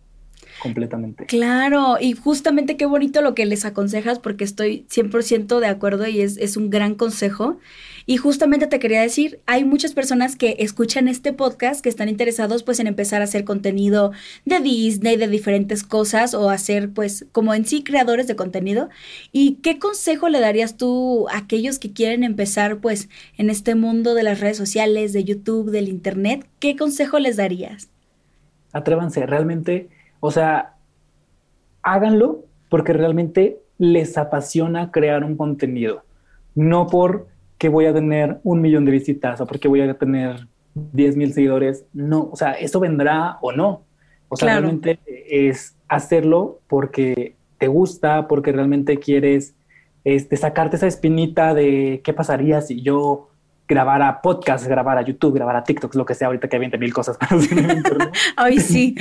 [0.62, 1.26] completamente.
[1.26, 6.22] Claro, y justamente qué bonito lo que les aconsejas porque estoy 100% de acuerdo y
[6.22, 7.58] es, es un gran consejo.
[8.06, 12.64] Y justamente te quería decir, hay muchas personas que escuchan este podcast que están interesados
[12.64, 14.12] pues en empezar a hacer contenido
[14.46, 18.90] de Disney, de diferentes cosas o hacer pues como en sí creadores de contenido.
[19.32, 24.16] ¿Y qué consejo le darías tú a aquellos que quieren empezar pues en este mundo
[24.16, 26.46] de las redes sociales, de YouTube, del Internet?
[26.60, 27.90] ¿Qué consejo les darías?
[28.74, 29.90] Atrévanse, realmente,
[30.26, 30.76] o sea,
[31.82, 36.04] háganlo porque realmente les apasiona crear un contenido,
[36.56, 40.48] no por que voy a tener un millón de visitas o porque voy a tener
[40.76, 41.86] 10 mil seguidores.
[41.92, 43.84] No, o sea, eso vendrá o no.
[44.30, 44.98] O sea, realmente
[45.30, 49.56] es hacerlo porque te gusta, porque realmente quieres
[50.06, 53.28] este, sacarte esa espinita de qué pasaría si yo
[53.74, 57.18] grabara podcast, grabara YouTube, grabara TikTok, lo que sea ahorita que hay 20 mil cosas
[57.18, 58.16] para hacer en internet.
[58.36, 58.96] Ay, sí.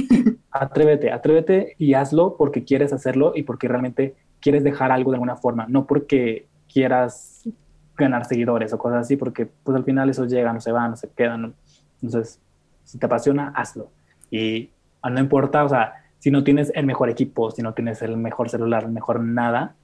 [0.50, 5.36] atrévete, atrévete y hazlo porque quieres hacerlo y porque realmente quieres dejar algo de alguna
[5.36, 7.48] forma, no porque quieras
[7.96, 10.96] ganar seguidores o cosas así, porque pues al final eso llega, no se van, no
[10.96, 11.54] se quedan.
[12.02, 12.38] Entonces,
[12.84, 13.90] si te apasiona, hazlo.
[14.30, 14.70] Y
[15.00, 18.18] ah, no importa, o sea, si no tienes el mejor equipo, si no tienes el
[18.18, 19.74] mejor celular, el mejor nada,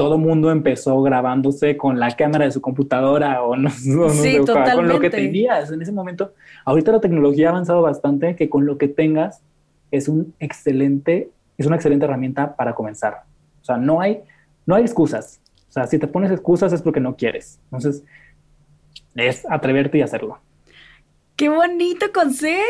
[0.00, 4.98] todo mundo empezó grabándose con la cámara de su computadora o no, sí, con lo
[4.98, 6.32] que tenías en ese momento.
[6.64, 9.42] Ahorita la tecnología ha avanzado bastante, que con lo que tengas
[9.90, 11.28] es un excelente,
[11.58, 13.24] es una excelente herramienta para comenzar.
[13.60, 14.22] O sea, no hay,
[14.64, 15.42] no hay excusas.
[15.68, 17.60] O sea, si te pones excusas es porque no quieres.
[17.64, 18.02] Entonces,
[19.14, 20.38] es atreverte y hacerlo.
[21.40, 22.60] ¡Qué bonito consejo!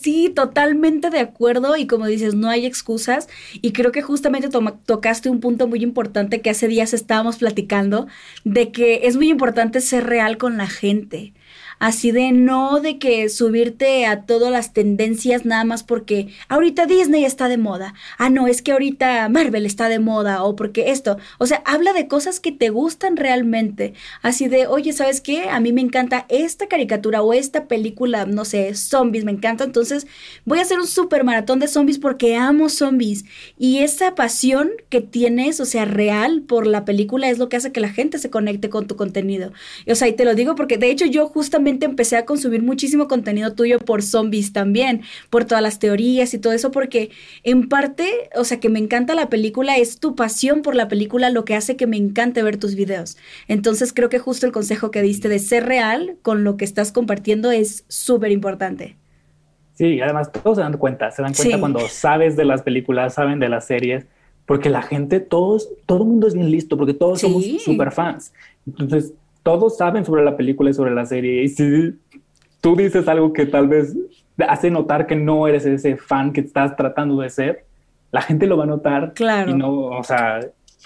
[0.00, 1.76] Sí, totalmente de acuerdo.
[1.76, 3.28] Y como dices, no hay excusas.
[3.60, 8.06] Y creo que justamente tocaste un punto muy importante que hace días estábamos platicando,
[8.44, 11.34] de que es muy importante ser real con la gente
[11.82, 17.24] así de no de que subirte a todas las tendencias nada más porque ahorita Disney
[17.24, 17.94] está de moda.
[18.18, 21.18] Ah, no, es que ahorita Marvel está de moda o porque esto.
[21.38, 23.94] O sea, habla de cosas que te gustan realmente.
[24.22, 25.50] Así de, oye, ¿sabes qué?
[25.50, 29.64] A mí me encanta esta caricatura o esta película, no sé, zombies, me encanta.
[29.64, 30.06] Entonces
[30.44, 33.24] voy a hacer un super maratón de zombies porque amo zombies.
[33.58, 37.72] Y esa pasión que tienes, o sea, real por la película es lo que hace
[37.72, 39.52] que la gente se conecte con tu contenido.
[39.88, 43.08] o sea, y te lo digo porque de hecho yo justamente empecé a consumir muchísimo
[43.08, 47.10] contenido tuyo por zombies también, por todas las teorías y todo eso, porque
[47.42, 51.30] en parte, o sea, que me encanta la película, es tu pasión por la película
[51.30, 53.16] lo que hace que me encante ver tus videos.
[53.48, 56.92] Entonces creo que justo el consejo que diste de ser real con lo que estás
[56.92, 58.96] compartiendo es súper importante.
[59.74, 63.38] Sí, además todos se dan cuenta, se dan cuenta cuando sabes de las películas, saben
[63.38, 64.06] de las series,
[64.46, 68.32] porque la gente, todos, todo el mundo es bien listo, porque todos somos super fans.
[68.66, 71.42] Entonces, todos saben sobre la película y sobre la serie.
[71.42, 71.94] Y si
[72.60, 73.96] tú dices algo que tal vez
[74.48, 77.66] hace notar que no eres ese fan que estás tratando de ser,
[78.10, 79.12] la gente lo va a notar.
[79.14, 79.50] Claro.
[79.50, 80.40] Y no, o sea,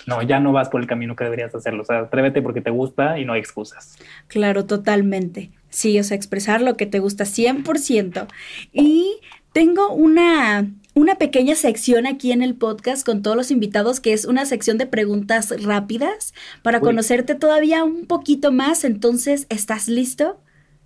[0.06, 1.82] no, ya no vas por el camino que deberías hacerlo.
[1.82, 3.98] O sea, atrévete porque te gusta y no hay excusas.
[4.28, 5.50] Claro, totalmente.
[5.68, 8.26] Sí, o sea, expresar lo que te gusta 100%.
[8.72, 9.20] Y
[9.52, 14.24] tengo una, una pequeña sección aquí en el podcast con todos los invitados, que es
[14.24, 16.32] una sección de preguntas rápidas
[16.62, 18.82] para conocerte todavía un poquito más.
[18.82, 20.40] Entonces, ¿estás listo?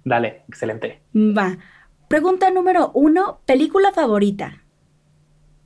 [0.05, 1.01] Dale, excelente.
[1.15, 1.59] Va.
[2.09, 4.61] Pregunta número uno, película favorita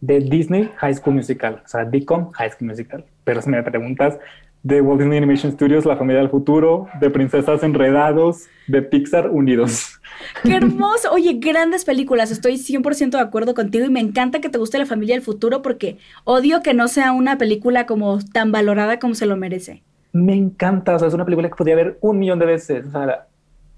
[0.02, 3.04] de Disney High School Musical, o sea, DICOM High School Musical.
[3.24, 4.18] Pero si me preguntas
[4.62, 9.93] de Walt Disney Animation Studios, La Familia del Futuro, de Princesas Enredados, de Pixar Unidos.
[10.42, 11.12] ¡Qué hermoso!
[11.12, 14.86] Oye, grandes películas, estoy 100% de acuerdo contigo y me encanta que te guste La
[14.86, 19.26] Familia del Futuro porque odio que no sea una película como tan valorada como se
[19.26, 19.82] lo merece.
[20.12, 22.90] Me encanta, o sea, es una película que podía ver un millón de veces, o
[22.90, 23.26] sea,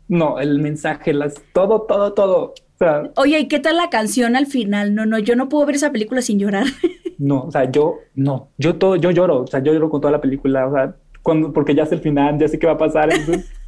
[0.09, 2.55] no, el mensaje, las, todo, todo, todo.
[3.17, 4.95] Oye, ¿y qué tal la canción al final?
[4.95, 6.67] No, no, yo no puedo ver esa película sin llorar.
[7.19, 10.13] no, o sea, yo no, yo todo, yo lloro, o sea, yo lloro con toda
[10.13, 12.79] la película, o sea, cuando, porque ya es el final, ya sé qué va a
[12.79, 13.09] pasar.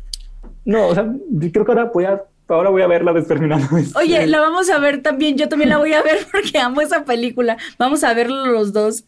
[0.64, 1.10] no, o sea,
[1.52, 5.02] creo que ahora voy a, ahora voy a verla determinada Oye, la vamos a ver
[5.02, 7.56] también, yo también la voy a ver porque amo esa película.
[7.78, 9.04] Vamos a verlo los dos.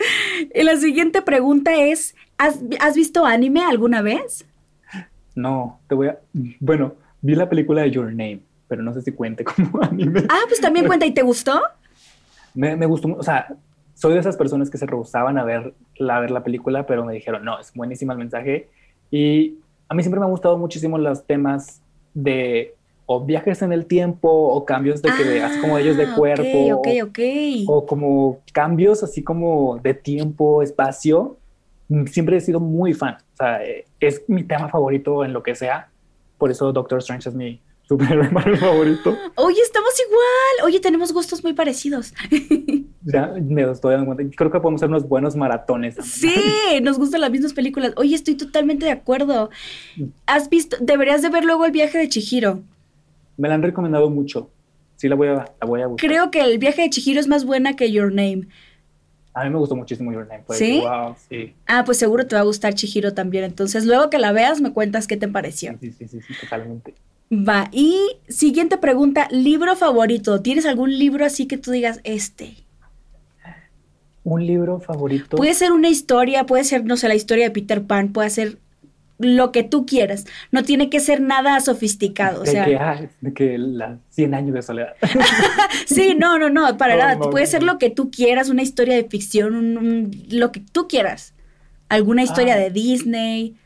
[0.54, 4.46] Y la siguiente pregunta es, ¿has, ¿has visto anime alguna vez?
[5.34, 6.18] No, te voy a,
[6.58, 10.24] bueno, vi la película de Your Name pero no sé si cuente como anime.
[10.28, 11.04] Ah, pues también cuenta.
[11.04, 11.60] ¿Y te gustó?
[12.54, 13.48] Me, me gustó, o sea,
[13.94, 17.12] soy de esas personas que se rehusaban a ver, la, ver la película, pero me
[17.12, 18.68] dijeron, no, es buenísimo el mensaje.
[19.10, 21.82] Y a mí siempre me han gustado muchísimo los temas
[22.14, 22.76] de
[23.12, 26.76] o viajes en el tiempo o cambios de que veas como ellos de ah, cuerpo.
[26.76, 27.18] Ok, ok,
[27.66, 31.36] O como cambios así como de tiempo, espacio.
[32.06, 33.16] Siempre he sido muy fan.
[33.34, 35.90] O sea, eh, es mi tema favorito en lo que sea.
[36.38, 38.28] Por eso Doctor Strange es mi, superhéroe
[38.60, 39.16] favorito.
[39.34, 40.66] Oye, estamos igual.
[40.68, 42.14] Oye, tenemos gustos muy parecidos.
[43.02, 44.36] ya me estoy dando cuenta.
[44.36, 45.96] Creo que podemos hacer unos buenos maratones.
[46.04, 46.32] Sí,
[46.80, 47.92] nos gustan las mismas películas.
[47.96, 49.50] Oye, estoy totalmente de acuerdo.
[50.26, 50.76] ¿Has visto?
[50.78, 52.62] Deberías de ver luego el viaje de Chihiro.
[53.40, 54.50] Me la han recomendado mucho.
[54.96, 56.10] Sí, la voy a, la voy a buscar.
[56.10, 58.48] Creo que el viaje de Chihiro es más buena que Your Name.
[59.32, 60.44] A mí me gustó muchísimo Your Name.
[60.50, 60.82] ¿Sí?
[60.82, 61.54] Wow, sí.
[61.66, 63.44] Ah, pues seguro te va a gustar Chihiro también.
[63.44, 65.74] Entonces, luego que la veas, me cuentas qué te pareció.
[65.80, 66.94] Sí, sí, sí, sí totalmente.
[67.32, 70.42] Va, y siguiente pregunta, libro favorito.
[70.42, 72.56] ¿Tienes algún libro así que tú digas este?
[74.22, 75.38] Un libro favorito.
[75.38, 78.58] Puede ser una historia, puede ser, no sé, la historia de Peter Pan, puede ser
[79.20, 80.26] lo que tú quieras.
[80.50, 82.42] No tiene que ser nada sofisticado.
[82.42, 84.94] De o sea, que, ah, de que la 100 años de soledad.
[85.86, 87.18] sí, no, no, no, para nada.
[87.18, 91.34] puede ser lo que tú quieras, una historia de ficción, lo que tú quieras.
[91.88, 92.58] Alguna historia ah.
[92.58, 93.56] de Disney.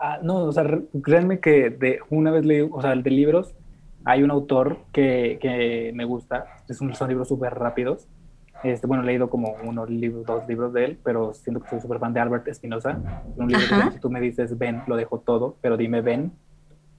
[0.00, 0.64] Ah, no, o sea,
[1.02, 3.54] créanme que de una vez leí, o sea, de libros,
[4.04, 8.06] hay un autor que, que me gusta, es un, son libros súper rápidos.
[8.64, 11.80] Este, bueno, he leído como uno libro, dos libros de él, pero siento que soy
[11.80, 13.00] súper fan de Albert Espinosa.
[13.36, 16.32] Un libro que si tú me dices ven, lo dejo todo, pero dime ven.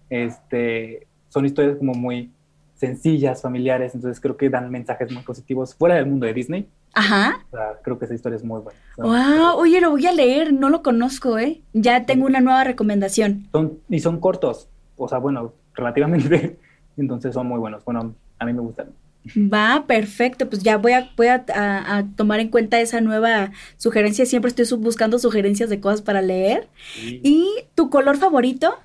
[0.10, 2.32] Este, son historias como muy
[2.76, 6.70] sencillas, familiares, entonces creo que dan mensajes muy positivos fuera del mundo de Disney.
[6.93, 7.45] Ajá.
[7.47, 8.80] O sea, creo que esa historia es muy buena.
[8.97, 11.62] Wow, oye, lo voy a leer, no lo conozco, ¿eh?
[11.74, 13.47] Ya tengo una nueva recomendación.
[13.51, 16.57] Son, y son cortos, o sea, bueno, relativamente,
[16.97, 17.84] entonces son muy buenos.
[17.84, 18.88] Bueno, a mí me gustan.
[19.36, 20.49] Va, perfecto.
[20.49, 24.26] Pues ya voy a, voy a, tomar en cuenta esa nueva sugerencia.
[24.26, 26.67] Siempre estoy buscando sugerencias de cosas para leer.
[26.97, 28.76] ¿Y tu color favorito?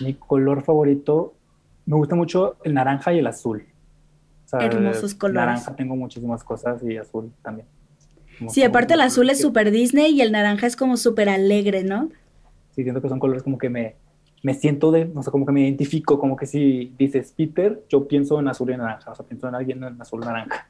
[0.00, 1.34] Mi color favorito,
[1.86, 3.64] me gusta mucho el naranja y el azul.
[4.52, 5.46] Hermosos colores.
[5.46, 7.66] Naranja tengo muchísimas cosas y azul también.
[8.48, 12.08] sí, aparte el azul es súper Disney y el naranja es como súper alegre, ¿no?
[12.74, 13.96] Sí, siento que son colores como que me,
[14.42, 18.06] me siento de, no sé, como que me identifico, como que si dices Peter, yo
[18.06, 20.68] pienso en azul y naranja, o sea, pienso en alguien en azul y naranja.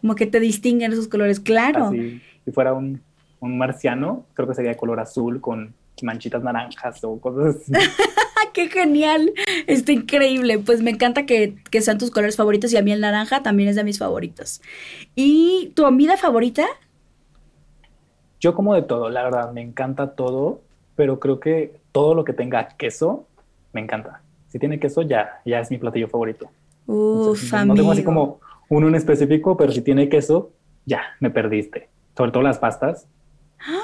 [0.00, 1.90] Como que te distinguen esos colores, claro.
[1.90, 3.00] si fuera un,
[3.40, 7.72] un marciano, creo que sería de color azul con manchitas naranjas o cosas así.
[8.52, 9.32] ¡Qué genial!
[9.66, 10.58] Está increíble.
[10.58, 13.76] Pues me encanta que, sean tus colores favoritos y a mí el naranja también es
[13.76, 14.60] de mis favoritos.
[15.14, 16.66] ¿Y tu comida favorita?
[18.40, 20.60] Yo como de todo, la verdad, me encanta todo,
[20.96, 23.26] pero creo que todo lo que tenga queso,
[23.72, 24.22] me encanta.
[24.46, 26.48] Si tiene queso, ya, ya es mi platillo favorito.
[26.86, 28.38] Uf, no, no tengo así como
[28.68, 30.52] uno en específico, pero si tiene queso,
[30.86, 31.88] ya, me perdiste.
[32.16, 33.08] Sobre todo las pastas.
[33.58, 33.82] ¡Ah!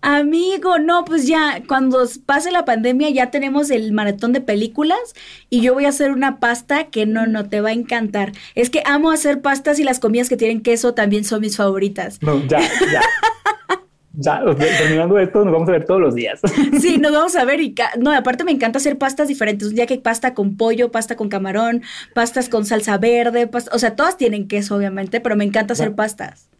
[0.00, 5.14] Amigo, no, pues ya, cuando pase la pandemia ya tenemos el maratón de películas
[5.48, 8.32] y yo voy a hacer una pasta que no, no te va a encantar.
[8.56, 12.20] Es que amo hacer pastas y las comidas que tienen queso también son mis favoritas.
[12.20, 13.00] No, ya, ya.
[14.14, 14.42] Ya,
[14.78, 16.40] terminando esto, nos vamos a ver todos los días.
[16.80, 17.74] Sí, nos vamos a ver y...
[17.98, 19.68] No, aparte me encanta hacer pastas diferentes.
[19.68, 21.82] Un día que hay pasta con pollo, pasta con camarón,
[22.14, 26.51] pastas con salsa verde, o sea, todas tienen queso, obviamente, pero me encanta hacer pastas.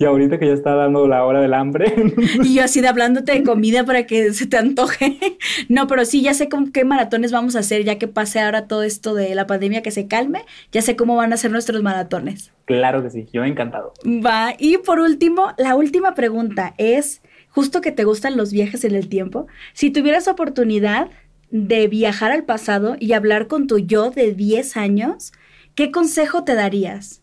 [0.00, 1.94] Y ahorita que ya está dando la hora del hambre.
[2.42, 5.18] Y yo así de hablándote de comida para que se te antoje.
[5.68, 8.66] No, pero sí, ya sé con qué maratones vamos a hacer, ya que pase ahora
[8.66, 11.82] todo esto de la pandemia que se calme, ya sé cómo van a ser nuestros
[11.82, 12.50] maratones.
[12.64, 13.92] Claro que sí, yo encantado.
[14.04, 17.20] Va, y por último, la última pregunta es,
[17.50, 21.10] justo que te gustan los viajes en el tiempo, si tuvieras oportunidad
[21.50, 25.32] de viajar al pasado y hablar con tu yo de 10 años,
[25.74, 27.22] ¿qué consejo te darías?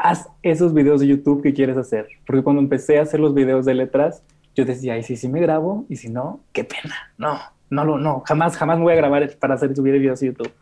[0.00, 2.08] Haz esos videos de YouTube que quieres hacer.
[2.26, 4.22] Porque cuando empecé a hacer los videos de letras,
[4.54, 6.94] yo decía, y si sí me grabo, y si no, qué pena.
[7.18, 7.38] No,
[7.68, 10.52] no, no, no, jamás, jamás me voy a grabar para hacer subir videos de YouTube.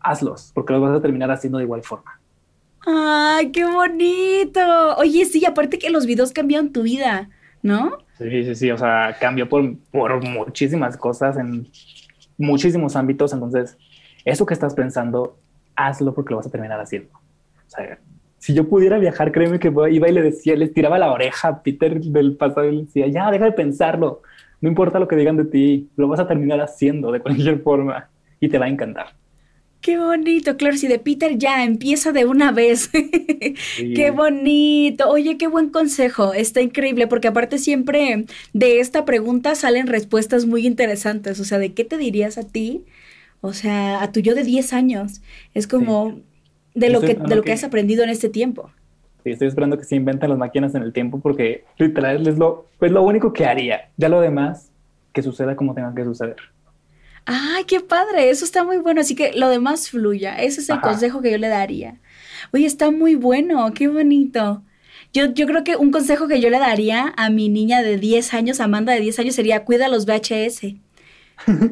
[0.00, 2.20] Hazlos, porque los vas a terminar haciendo de igual forma.
[2.86, 4.96] ¡Ay, qué bonito!
[4.96, 7.28] Oye, sí, aparte que los videos cambian tu vida,
[7.62, 7.98] ¿no?
[8.16, 11.68] Sí, sí, sí, o sea, cambió por, por muchísimas cosas en
[12.38, 13.76] muchísimos ámbitos, entonces,
[14.24, 15.36] eso que estás pensando,
[15.74, 17.10] hazlo porque lo vas a terminar haciendo.
[17.14, 17.98] O sea,
[18.38, 21.62] si yo pudiera viajar, créeme que iba y le decía, les tiraba la oreja a
[21.62, 24.22] Peter del pasado y le decía, ya, deja de pensarlo.
[24.60, 28.08] No importa lo que digan de ti, lo vas a terminar haciendo de cualquier forma
[28.40, 29.06] y te va a encantar.
[29.80, 32.90] Qué bonito, claro, si de Peter ya empieza de una vez.
[33.76, 35.08] qué bonito.
[35.08, 36.32] Oye, qué buen consejo.
[36.32, 41.38] Está increíble porque aparte siempre de esta pregunta salen respuestas muy interesantes.
[41.38, 42.84] O sea, ¿de qué te dirías a ti?
[43.40, 45.20] O sea, a tu yo de 10 años.
[45.54, 46.20] Es como,
[46.76, 48.70] de lo, que, de lo que, has aprendido en este tiempo.
[49.24, 52.66] Sí, estoy esperando que se inventen las máquinas en el tiempo porque literal es lo,
[52.80, 53.88] es lo único que haría.
[53.96, 54.70] Ya lo demás,
[55.12, 56.36] que suceda como tenga que suceder.
[57.24, 58.30] ¡Ay, qué padre!
[58.30, 59.00] Eso está muy bueno.
[59.00, 60.36] Así que lo demás fluya.
[60.36, 61.98] Ese es el consejo que yo le daría.
[62.52, 63.72] Oye, está muy bueno.
[63.74, 64.62] Qué bonito.
[65.12, 68.34] Yo, yo creo que un consejo que yo le daría a mi niña de 10
[68.34, 70.76] años, Amanda de 10 años, sería cuida los VHS.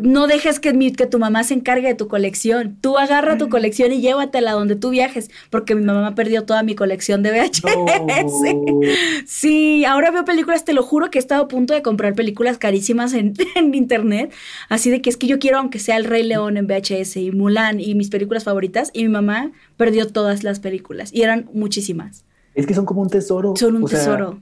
[0.01, 2.77] No dejes que, que tu mamá se encargue de tu colección.
[2.81, 6.75] Tú agarra tu colección y llévatela donde tú viajes, porque mi mamá perdió toda mi
[6.75, 7.63] colección de VHS.
[9.27, 12.59] Sí, ahora veo películas, te lo juro que he estado a punto de comprar películas
[12.59, 14.33] carísimas en, en, internet.
[14.69, 17.31] Así de que es que yo quiero, aunque sea El Rey León en VHS y
[17.33, 22.25] Mulan y mis películas favoritas, y mi mamá perdió todas las películas y eran muchísimas.
[22.55, 23.55] Es que son como un tesoro.
[23.57, 24.41] Son un tesoro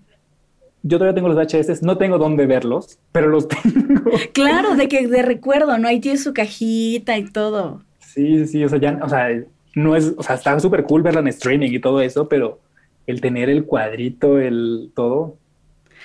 [0.82, 4.10] yo todavía tengo los VHS, no tengo dónde verlos, pero los tengo.
[4.32, 5.88] Claro, de que de recuerdo, ¿no?
[5.88, 7.82] Ahí tiene su cajita y todo.
[8.00, 9.28] Sí, sí, o sea, ya, o sea,
[9.74, 12.60] no es, o sea, está súper cool verla en streaming y todo eso, pero
[13.06, 15.36] el tener el cuadrito, el todo,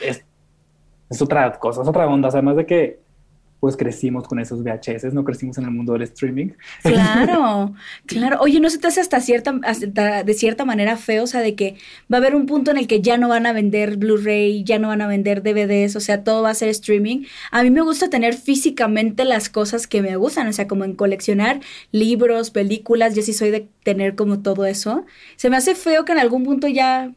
[0.02, 0.24] es,
[1.10, 2.30] es otra cosa, es otra onda.
[2.30, 3.00] O sea, además de que
[3.60, 6.50] pues crecimos con esos VHS, no crecimos en el mundo del streaming.
[6.84, 7.74] Claro,
[8.06, 8.38] claro.
[8.40, 9.52] Oye, ¿no se te hace hasta cierta,
[10.24, 11.24] de cierta manera feo?
[11.24, 11.76] O sea, de que
[12.12, 14.78] va a haber un punto en el que ya no van a vender Blu-ray, ya
[14.78, 17.26] no van a vender DVDs, o sea, todo va a ser streaming.
[17.52, 20.94] A mí me gusta tener físicamente las cosas que me gustan, o sea, como en
[20.94, 25.06] coleccionar libros, películas, yo sí soy de tener como todo eso.
[25.36, 27.12] Se me hace feo que en algún punto ya,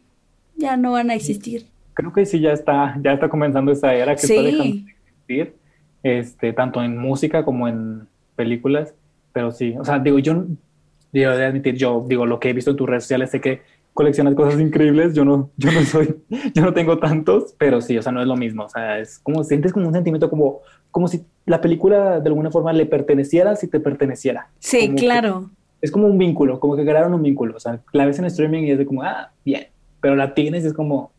[0.57, 1.67] ya no van a existir.
[1.93, 5.60] Creo que sí, ya está, ya está comenzando esa era que está dejando de existir
[6.03, 8.95] este, tanto en música como en películas,
[9.33, 10.45] pero sí, o sea, digo, yo,
[11.13, 13.63] de admitir, yo digo, lo que he visto en tus redes sociales, sé que
[13.95, 16.17] coleccionas cosas increíbles, yo no, yo no soy,
[16.55, 19.19] yo no tengo tantos, pero sí, o sea, no es lo mismo, o sea, es
[19.19, 23.57] como, sientes como un sentimiento como, como si la película de alguna forma le perteneciera
[23.57, 24.49] si te perteneciera.
[24.59, 25.51] Sí, claro.
[25.81, 28.63] es como un vínculo, como que crearon un vínculo, o sea, la ves en streaming
[28.65, 29.67] y es de como, ah, bien,
[30.01, 31.13] pero la tienes y es como,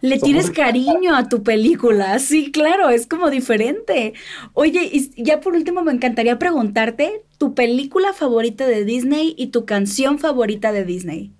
[0.00, 4.14] le tienes cariño a tu película, sí, claro, es como diferente.
[4.52, 9.64] Oye, y ya por último me encantaría preguntarte tu película favorita de Disney y tu
[9.64, 11.32] canción favorita de Disney.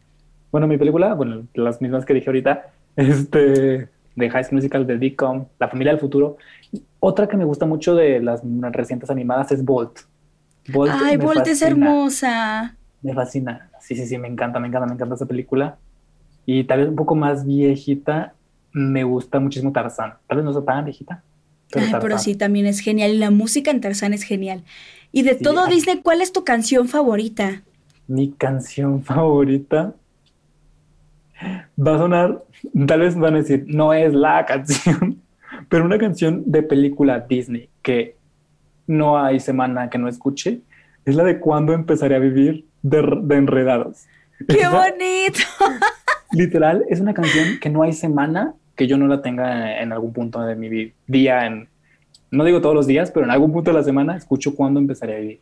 [0.50, 2.66] Bueno, mi película, bueno, las mismas que dije ahorita,
[2.96, 6.36] este, de High School Musical, de Deacon, La Familia del Futuro.
[7.00, 10.00] Otra que me gusta mucho de las recientes animadas es Bolt.
[10.90, 12.76] Ay, Bolt es hermosa.
[13.02, 13.70] Me fascina.
[13.80, 15.76] Sí, sí, sí, me encanta, me encanta, me encanta esa película.
[16.46, 18.34] Y tal vez un poco más viejita,
[18.72, 20.14] me gusta muchísimo Tarzán.
[20.26, 21.22] Tal vez no sea tan viejita.
[21.70, 23.12] Pero, pero sí, también es genial.
[23.12, 24.62] Y la música en Tarzán es genial.
[25.12, 27.62] Y de todo Disney, ¿cuál es tu canción favorita?
[28.06, 29.94] Mi canción favorita
[31.78, 32.44] va a sonar,
[32.86, 35.20] tal vez van a decir, no es la canción,
[35.68, 38.16] pero una canción de película Disney que
[38.86, 40.60] no hay semana que no escuche,
[41.04, 44.06] es la de cuando empezaré a vivir de, de enredados.
[44.48, 45.40] ¡Qué bonito!
[46.34, 50.12] literal, es una canción que no hay semana que yo no la tenga en algún
[50.12, 51.68] punto de mi día, en,
[52.30, 55.16] no digo todos los días, pero en algún punto de la semana escucho cuándo empezaré
[55.16, 55.40] a vivir.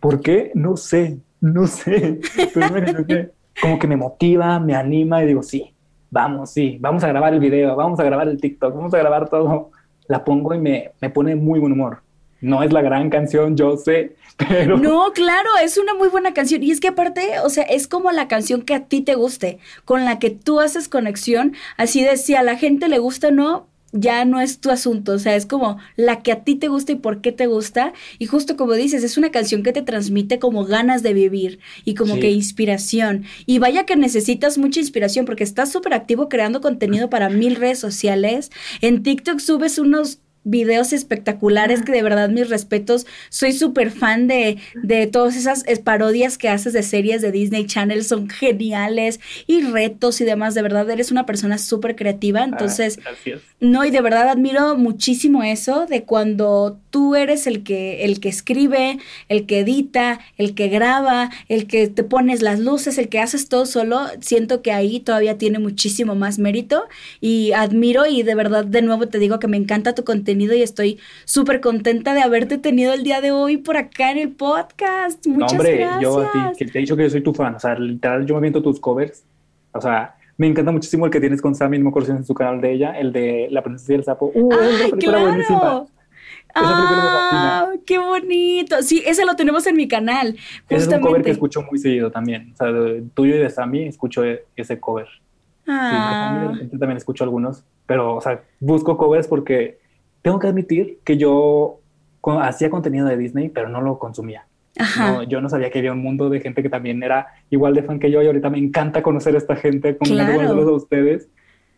[0.00, 0.50] ¿Por qué?
[0.54, 2.20] No sé, no sé.
[3.60, 5.74] como que me motiva, me anima y digo, sí,
[6.10, 9.28] vamos, sí, vamos a grabar el video, vamos a grabar el TikTok, vamos a grabar
[9.28, 9.70] todo.
[10.08, 11.98] La pongo y me, me pone muy buen humor.
[12.40, 14.78] No es la gran canción, yo sé, pero...
[14.78, 16.62] No, claro, es una muy buena canción.
[16.62, 19.58] Y es que aparte, o sea, es como la canción que a ti te guste,
[19.84, 21.54] con la que tú haces conexión.
[21.76, 25.12] Así de si a la gente le gusta o no, ya no es tu asunto,
[25.12, 27.92] o sea, es como la que a ti te gusta y por qué te gusta.
[28.18, 31.94] Y justo como dices, es una canción que te transmite como ganas de vivir y
[31.94, 33.24] como que inspiración.
[33.46, 37.78] Y vaya que necesitas mucha inspiración porque estás súper activo creando contenido para mil redes
[37.78, 38.50] sociales.
[38.80, 43.04] En TikTok subes unos videos espectaculares que de verdad mis respetos.
[43.28, 48.04] Soy súper fan de, de todas esas parodias que haces de series de Disney Channel,
[48.04, 50.54] son geniales y retos y demás.
[50.54, 52.40] De verdad, eres una persona súper creativa.
[52.40, 52.98] Ah, entonces,
[53.60, 58.28] no, y de verdad admiro muchísimo eso de cuando tú eres el que, el que
[58.28, 63.18] escribe, el que edita, el que graba, el que te pones las luces, el que
[63.18, 64.06] haces todo solo.
[64.20, 66.84] Siento que ahí todavía tiene muchísimo más mérito
[67.20, 70.62] y admiro y de verdad, de nuevo te digo que me encanta tu contenido y
[70.62, 75.26] estoy súper contenta de haberte tenido el día de hoy por acá en el podcast.
[75.26, 77.54] Muchas no, hombre, yo a ti, que te he dicho que yo soy tu fan,
[77.54, 79.24] o sea, literal, yo me viento tus covers,
[79.72, 82.34] o sea, me encanta muchísimo el que tienes con Sammy, no me acuerdo en su
[82.34, 84.30] canal de ella, el de La Princesa y el Sapo.
[84.34, 85.88] ¡Uh, ¡Ay, claro!
[86.54, 88.82] ¡Ah, qué bonito!
[88.82, 90.36] Sí, ese lo tenemos en mi canal.
[90.62, 90.76] Justamente.
[90.76, 92.52] Es un cover que escucho muy seguido también.
[92.54, 92.68] O sea,
[93.14, 94.22] tuyo y de Sammy escucho
[94.56, 95.06] ese cover.
[95.66, 96.54] Ah.
[96.58, 99.78] Sí, también escucho algunos, pero, o sea, busco covers porque
[100.26, 101.78] tengo que admitir que yo
[102.40, 104.48] hacía contenido de Disney, pero no lo consumía.
[105.28, 108.00] yo no sabía que había un mundo de gente que también era igual de fan
[108.00, 110.50] que yo y ahorita me encanta conocer a esta gente, como claro.
[110.50, 111.28] a ustedes.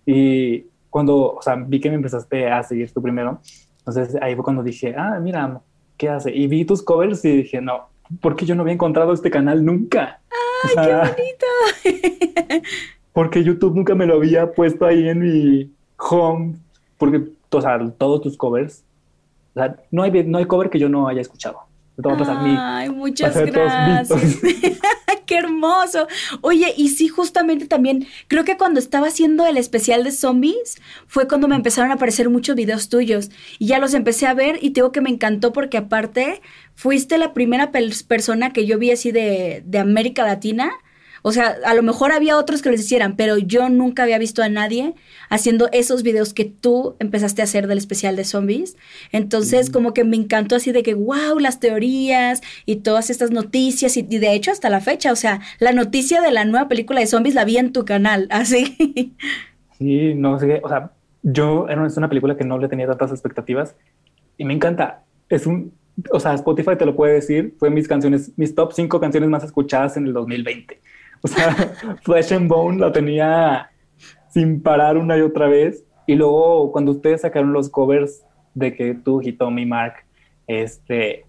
[0.07, 3.39] Y cuando, o sea, vi que me empezaste a seguir tú primero,
[3.81, 5.61] entonces ahí fue cuando dije, ah, mira,
[5.99, 6.35] ¿qué hace?
[6.35, 7.91] Y vi tus covers y dije, no,
[8.23, 10.21] porque yo no había encontrado este canal nunca.
[10.75, 10.95] ¡Ay, qué
[11.93, 12.63] bonito!
[13.13, 16.55] porque YouTube nunca me lo había puesto ahí en mi home,
[16.97, 18.85] porque o sea, todos tus covers.
[19.55, 21.69] O sea, no hay, no hay cover que yo no haya escuchado.
[22.57, 24.09] Ay, muchas gracias.
[25.27, 26.07] Qué hermoso.
[26.43, 31.27] Oye, y sí, justamente también, creo que cuando estaba haciendo el especial de zombies, fue
[31.27, 33.31] cuando me empezaron a aparecer muchos videos tuyos.
[33.59, 36.41] Y ya los empecé a ver y tengo que me encantó porque aparte,
[36.75, 40.71] fuiste la primera persona que yo vi así de, de América Latina
[41.23, 44.43] o sea, a lo mejor había otros que lo hicieran, pero yo nunca había visto
[44.43, 44.95] a nadie
[45.29, 48.77] haciendo esos videos que tú empezaste a hacer del especial de zombies.
[49.13, 53.97] Entonces, como que me encantó así de que, wow, las teorías y todas estas noticias,
[53.97, 57.07] y, de hecho hasta la fecha, o sea, la noticia de la nueva película de
[57.07, 59.15] zombies la vi en tu canal, así.
[59.79, 60.93] Sí, no sé, o sea,
[61.23, 63.77] yo era una película que no le tenía tantas expectativas
[64.37, 65.05] y me encanta.
[65.29, 65.73] Es un,
[66.11, 69.45] o sea, Spotify te lo puede decir, fue mis canciones, mis top 5 canciones más
[69.45, 70.81] escuchadas en el 2020.
[71.23, 71.53] O sea,
[72.03, 73.71] Flesh and Bone la tenía
[74.29, 75.85] sin parar una y otra vez.
[76.07, 78.23] Y luego cuando ustedes sacaron los covers
[78.55, 79.95] de que tú, Hitomi, Mark,
[80.47, 81.27] este,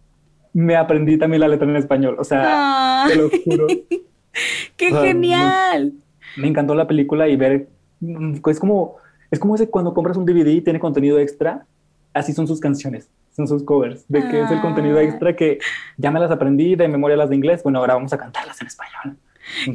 [0.54, 2.16] me aprendí también la letra en español.
[2.20, 3.68] O sea, te lo juro.
[4.78, 5.94] ¡Qué genial!
[6.38, 7.68] Me, encantó la película y ver,
[8.48, 8.98] es como,
[9.32, 11.66] es como ese cuando compras un DVD y tiene contenido extra,
[12.14, 15.04] así son sus canciones, son sus covers, de que es el contenido ah.
[15.04, 15.60] extra que
[15.98, 18.68] ya me las aprendí de memoria las de inglés, bueno, ahora vamos a cantarlas en
[18.68, 19.18] español.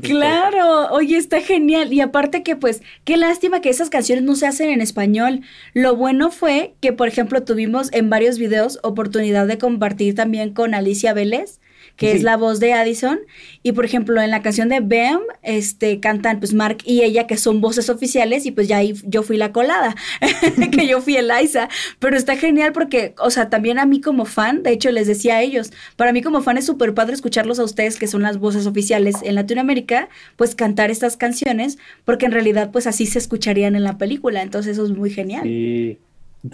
[0.02, 1.92] Claro, oye, está genial.
[1.92, 5.40] Y aparte que pues, qué lástima que esas canciones no se hacen en español.
[5.72, 10.74] Lo bueno fue que, por ejemplo, tuvimos en varios videos oportunidad de compartir también con
[10.74, 11.60] Alicia Vélez
[11.97, 13.20] que es la voz de Addison.
[13.62, 17.36] Y por ejemplo, en la canción de Bam, este, cantan pues Mark y ella, que
[17.36, 19.95] son voces oficiales, y pues ya ahí yo fui la colada,
[20.72, 21.68] que yo fui Eliza.
[21.99, 25.36] Pero está genial porque, o sea, también a mí como fan, de hecho les decía
[25.36, 28.38] a ellos, para mí como fan es súper padre escucharlos a ustedes, que son las
[28.38, 33.76] voces oficiales en Latinoamérica, pues cantar estas canciones, porque en realidad pues así se escucharían
[33.76, 34.42] en la película.
[34.42, 35.47] Entonces eso es muy genial.
[35.47, 35.99] Y,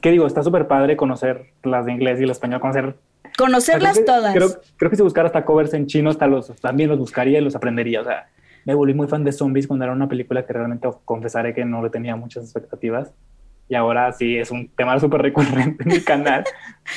[0.03, 0.27] ¿qué digo?
[0.27, 2.97] Está súper padre conocer las de inglés y el español, conocer
[3.41, 4.35] Conocerlas todas.
[4.35, 7.43] Creo, creo, que si buscara hasta covers en chino, hasta los, también los buscaría y
[7.43, 8.03] los aprendería.
[8.03, 8.29] O sea,
[8.67, 11.83] me volví muy fan de zombies cuando era una película que realmente confesaré que no
[11.83, 13.13] le tenía muchas expectativas.
[13.67, 16.45] Y ahora sí es un tema súper recurrente en mi canal.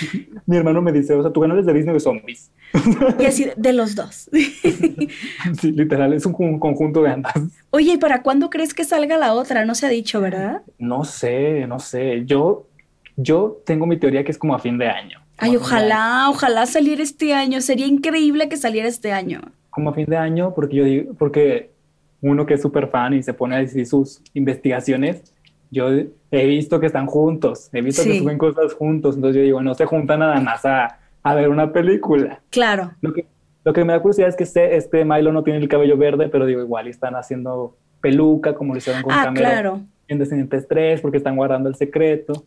[0.46, 2.52] mi hermano me dice, o sea, tu canal es de Disney de zombies.
[3.20, 4.30] y así, de los dos.
[5.62, 7.36] sí, literal, es un conjunto de ambas.
[7.70, 9.66] Oye, ¿y para cuándo crees que salga la otra?
[9.66, 10.64] No se ha dicho, ¿verdad?
[10.78, 12.24] No sé, no sé.
[12.26, 12.68] Yo,
[13.16, 15.23] yo tengo mi teoría que es como a fin de año.
[15.38, 17.62] Ay, ojalá, ojalá saliera este año.
[17.62, 19.42] Sería increíble que saliera este año.
[19.70, 21.72] Como a fin de año, porque yo digo, porque
[22.22, 25.34] uno que es súper fan y se pone a decir sus investigaciones,
[25.72, 25.90] yo
[26.32, 29.74] he visto que están juntos, he visto que suben cosas juntos, entonces yo digo, no
[29.74, 32.42] se juntan nada más a, a ver una película.
[32.52, 32.92] Claro.
[33.02, 33.26] Lo que,
[33.64, 36.30] lo que me da curiosidad es que este, este Milo no tiene el cabello verde,
[36.30, 39.80] pero digo, igual están haciendo peluca como lo hicieron con ah, claro.
[40.10, 42.44] en Descendientes 3 porque están guardando el secreto.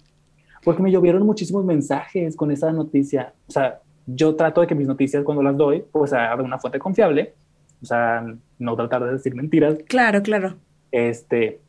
[0.67, 3.33] Porque me llovieron muchísimos mensajes con esa noticia.
[3.47, 6.59] O sea, yo trato de que mis noticias cuando las doy, pues a de una
[6.59, 7.35] fuente confiable.
[7.81, 8.27] O sea,
[8.59, 9.79] no tratar de decir mentiras.
[9.87, 10.57] Claro, claro.
[10.91, 11.61] Este,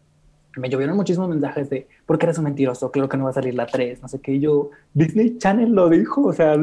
[0.56, 2.90] me llovieron muchísimos mensajes de, ¿por qué eres un mentiroso?
[2.90, 4.32] Claro que no va a salir la 3, no sé qué.
[4.32, 6.56] Y yo, Disney Channel lo dijo, o sea,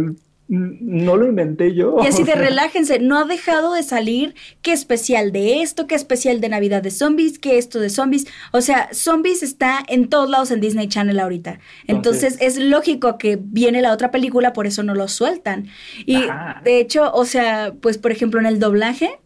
[0.47, 1.97] no lo inventé yo.
[2.03, 6.41] Y así de relájense, no ha dejado de salir qué especial de esto, qué especial
[6.41, 8.27] de Navidad de zombies, qué esto de zombies.
[8.53, 11.61] O sea, zombies está en todos lados en Disney Channel ahorita.
[11.87, 15.69] Entonces, es lógico que viene la otra película, por eso no lo sueltan.
[16.05, 16.19] Y
[16.65, 19.21] de hecho, o sea, pues por ejemplo en el doblaje,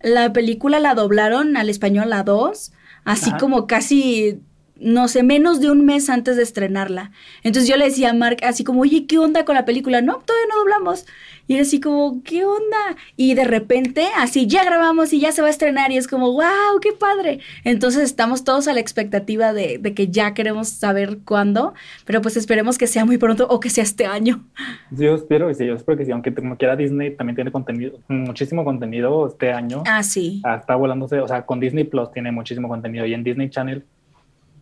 [0.00, 2.72] la película la doblaron al español a dos,
[3.04, 4.40] así como casi
[4.78, 7.10] no sé, menos de un mes antes de estrenarla.
[7.42, 10.02] Entonces yo le decía a Mark así como, oye, ¿qué onda con la película?
[10.02, 11.06] No, todavía no doblamos.
[11.48, 12.96] Y era así como, ¿qué onda?
[13.16, 16.32] Y de repente, así, ya grabamos y ya se va a estrenar y es como,
[16.32, 17.38] wow, qué padre.
[17.62, 21.74] Entonces estamos todos a la expectativa de, que ya queremos saber cuándo,
[22.04, 24.44] pero pues esperemos que sea muy pronto o que sea este año.
[24.90, 28.00] Yo espero, y sí, yo espero que sí, aunque como quiera Disney también tiene contenido,
[28.08, 29.84] muchísimo contenido este año.
[29.86, 30.42] Ah, sí.
[30.44, 33.84] Ah, está volándose, o sea, con Disney Plus tiene muchísimo contenido y en Disney Channel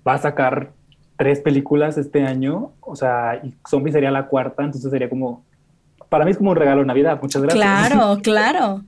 [0.06, 0.72] va a sacar
[1.16, 5.44] tres películas este año, o sea, y Zombie sería la cuarta, entonces sería como,
[6.08, 7.64] para mí es como un regalo de Navidad, muchas gracias.
[7.64, 8.84] Claro, claro.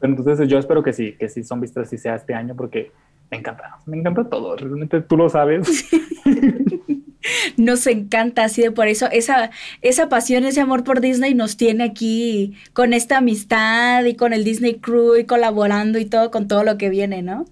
[0.00, 2.92] entonces yo espero que sí, que sí Zombies 3 sí sea este año porque
[3.30, 5.88] me encanta, me encanta todo, realmente tú lo sabes.
[7.56, 9.50] Nos encanta, así de por eso esa,
[9.82, 14.44] esa pasión, ese amor por Disney nos tiene aquí con esta amistad y con el
[14.44, 17.44] Disney Crew y colaborando y todo con todo lo que viene, ¿no?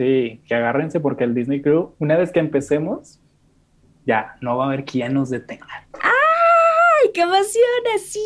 [0.00, 3.20] Sí, que agárrense porque el Disney Crew, una vez que empecemos,
[4.06, 5.66] ya, no va a haber quien nos detenga.
[5.92, 7.82] ¡Ay, qué emoción!
[7.94, 8.22] Así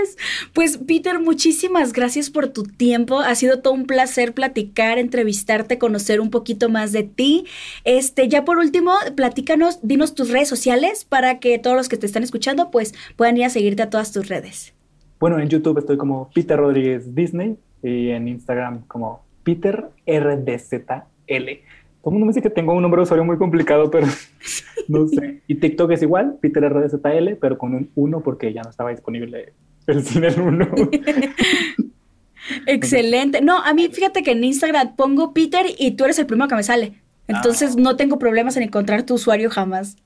[0.00, 0.16] es.
[0.52, 3.18] Pues Peter, muchísimas gracias por tu tiempo.
[3.18, 7.44] Ha sido todo un placer platicar, entrevistarte, conocer un poquito más de ti.
[7.82, 12.06] Este, ya por último, platícanos, dinos tus redes sociales para que todos los que te
[12.06, 14.74] están escuchando, pues puedan ir a seguirte a todas tus redes.
[15.18, 21.62] Bueno, en YouTube estoy como Peter Rodríguez Disney y en Instagram como Peter RDZ L.
[22.02, 24.06] Todo el mundo me dice que tengo un nombre de usuario muy complicado, pero
[24.88, 25.42] no sé.
[25.48, 29.52] Y TikTok es igual, Peter RDZL, pero con un 1 porque ya no estaba disponible
[29.86, 30.68] el cine 1.
[32.66, 33.40] Excelente.
[33.40, 36.54] No, a mí fíjate que en Instagram pongo Peter y tú eres el primero que
[36.54, 36.92] me sale.
[37.26, 37.80] Entonces ah.
[37.80, 39.96] no tengo problemas en encontrar tu usuario jamás.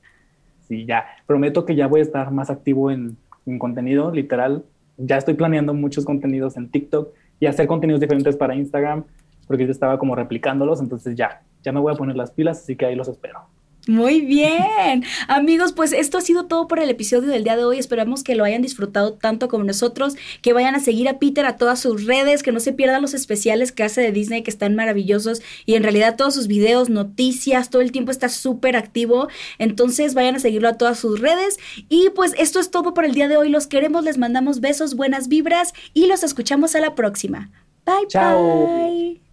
[0.69, 1.05] Sí, ya.
[1.27, 4.65] Prometo que ya voy a estar más activo en, en contenido, literal.
[4.97, 9.05] Ya estoy planeando muchos contenidos en TikTok y hacer contenidos diferentes para Instagram
[9.51, 12.77] porque yo estaba como replicándolos, entonces ya, ya me voy a poner las pilas, así
[12.77, 13.41] que ahí los espero.
[13.89, 15.03] Muy bien.
[15.27, 17.81] Amigos, pues esto ha sido todo por el episodio del día de hoy.
[17.81, 21.57] Esperamos que lo hayan disfrutado tanto como nosotros, que vayan a seguir a Peter a
[21.57, 24.77] todas sus redes, que no se pierdan los especiales que hace de Disney, que están
[24.77, 25.43] maravillosos.
[25.67, 29.27] Y en realidad todos sus videos, noticias, todo el tiempo está súper activo.
[29.59, 31.59] Entonces vayan a seguirlo a todas sus redes.
[31.89, 33.49] Y pues esto es todo por el día de hoy.
[33.49, 37.51] Los queremos, les mandamos besos, buenas vibras y los escuchamos a la próxima.
[37.85, 38.67] Bye, Chao.
[38.67, 39.30] bye.